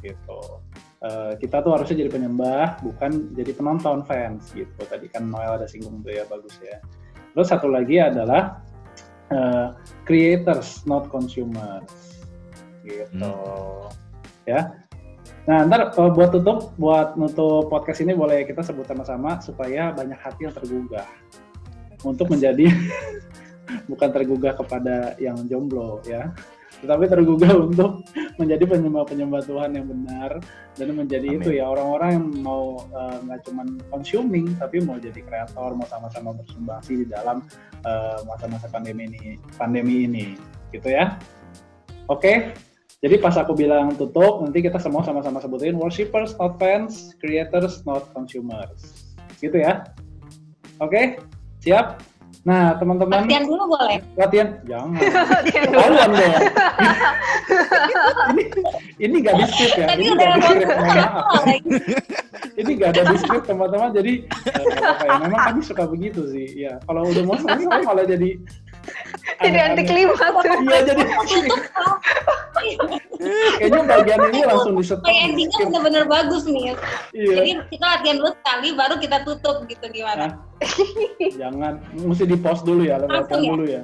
[0.00, 0.40] gitu.
[1.02, 4.80] Eh, kita tuh harusnya jadi penyembah bukan jadi penonton fans gitu.
[4.86, 6.78] Tadi kan Noel ada singgung tuh ya bagus ya.
[7.34, 8.62] Terus satu lagi adalah
[9.30, 9.68] eh,
[10.06, 12.22] creators not consumers
[12.86, 13.30] gitu
[14.46, 14.81] ya.
[15.42, 20.18] Nah ntar eh, buat tutup buat nutup podcast ini boleh kita sebut sama-sama supaya banyak
[20.18, 21.06] hati yang tergugah.
[22.06, 22.70] Untuk menjadi
[23.90, 26.30] bukan tergugah kepada yang jomblo ya.
[26.82, 28.02] Tetapi tergugah untuk
[28.42, 30.42] menjadi penyembah-penyembah Tuhan yang benar
[30.74, 31.38] dan menjadi Amin.
[31.38, 36.38] itu ya orang-orang yang mau eh, nggak cuman consuming tapi mau jadi kreator mau sama-sama
[36.38, 37.42] bersumbangsi di dalam
[37.82, 40.26] eh, masa-masa pandemi ini pandemi ini
[40.70, 41.18] gitu ya.
[42.06, 42.54] Oke
[43.02, 48.06] jadi pas aku bilang tutup nanti kita semua sama-sama sebutin worshippers not fans creators not
[48.14, 49.10] consumers
[49.42, 49.82] gitu ya
[50.78, 51.18] oke
[51.58, 51.98] siap
[52.42, 53.98] nah teman-teman Latihan dulu boleh.
[54.18, 54.98] latihan jangan
[55.30, 55.82] Latihan dulu.
[58.32, 58.42] Ini
[58.98, 59.86] ini gak di script ya.
[59.90, 60.64] Tadi Ini udah gak di.
[62.58, 63.90] Ini gak ada di script teman-teman.
[63.94, 64.64] Jadi eh,
[65.06, 65.12] ya.
[65.26, 66.46] Memang kami suka begitu sih.
[66.66, 68.38] Ya kalau udah mau selesai malah jadi
[69.42, 70.44] Jadi anti klimaks.
[70.46, 71.02] Iya jadi
[73.58, 75.02] kayaknya bagian ini langsung di stop.
[75.06, 76.74] Kayak endingnya bener-bener bagus nih.
[77.14, 77.34] Iya.
[77.38, 80.38] Jadi kita latihan dulu sekali, baru kita tutup gitu gimana?
[81.40, 83.50] Jangan mesti di post dulu ya, latihan Langsung ya?
[83.50, 83.82] dulu ya.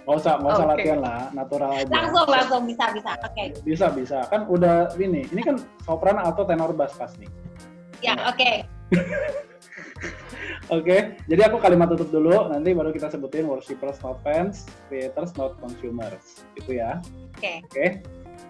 [0.00, 0.72] Gak usah, gak usah Oke.
[0.74, 1.92] latihan lah, natural aja.
[1.92, 3.12] Langsung langsung bisa bisa.
[3.22, 3.42] Oke.
[3.62, 7.30] Bisa bisa kan udah ini ini kan sopran atau tenor bass pas nih.
[8.00, 8.64] Ya oke.
[10.70, 15.58] Oke, jadi aku kalimat tutup dulu, nanti baru kita sebutin worshippers not fans, creators not
[15.58, 17.02] consumers, gitu ya.
[17.34, 17.66] Oke.
[17.66, 17.86] Oke.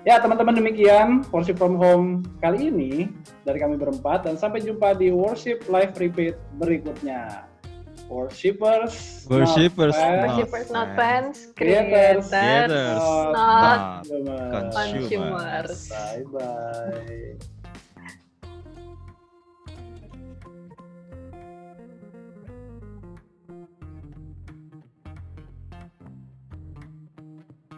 [0.04, 3.12] Ya teman-teman demikian worship from home kali ini
[3.44, 7.44] dari kami berempat dan sampai jumpa di worship live repeat berikutnya.
[8.10, 12.26] Worshippers, not Worshippers fans, not Worshippers not fans, Creators.
[12.26, 14.50] creators Creators not not consumers.
[14.74, 14.74] consumers.
[14.74, 15.70] consumers.
[15.88, 17.59] Bye bye.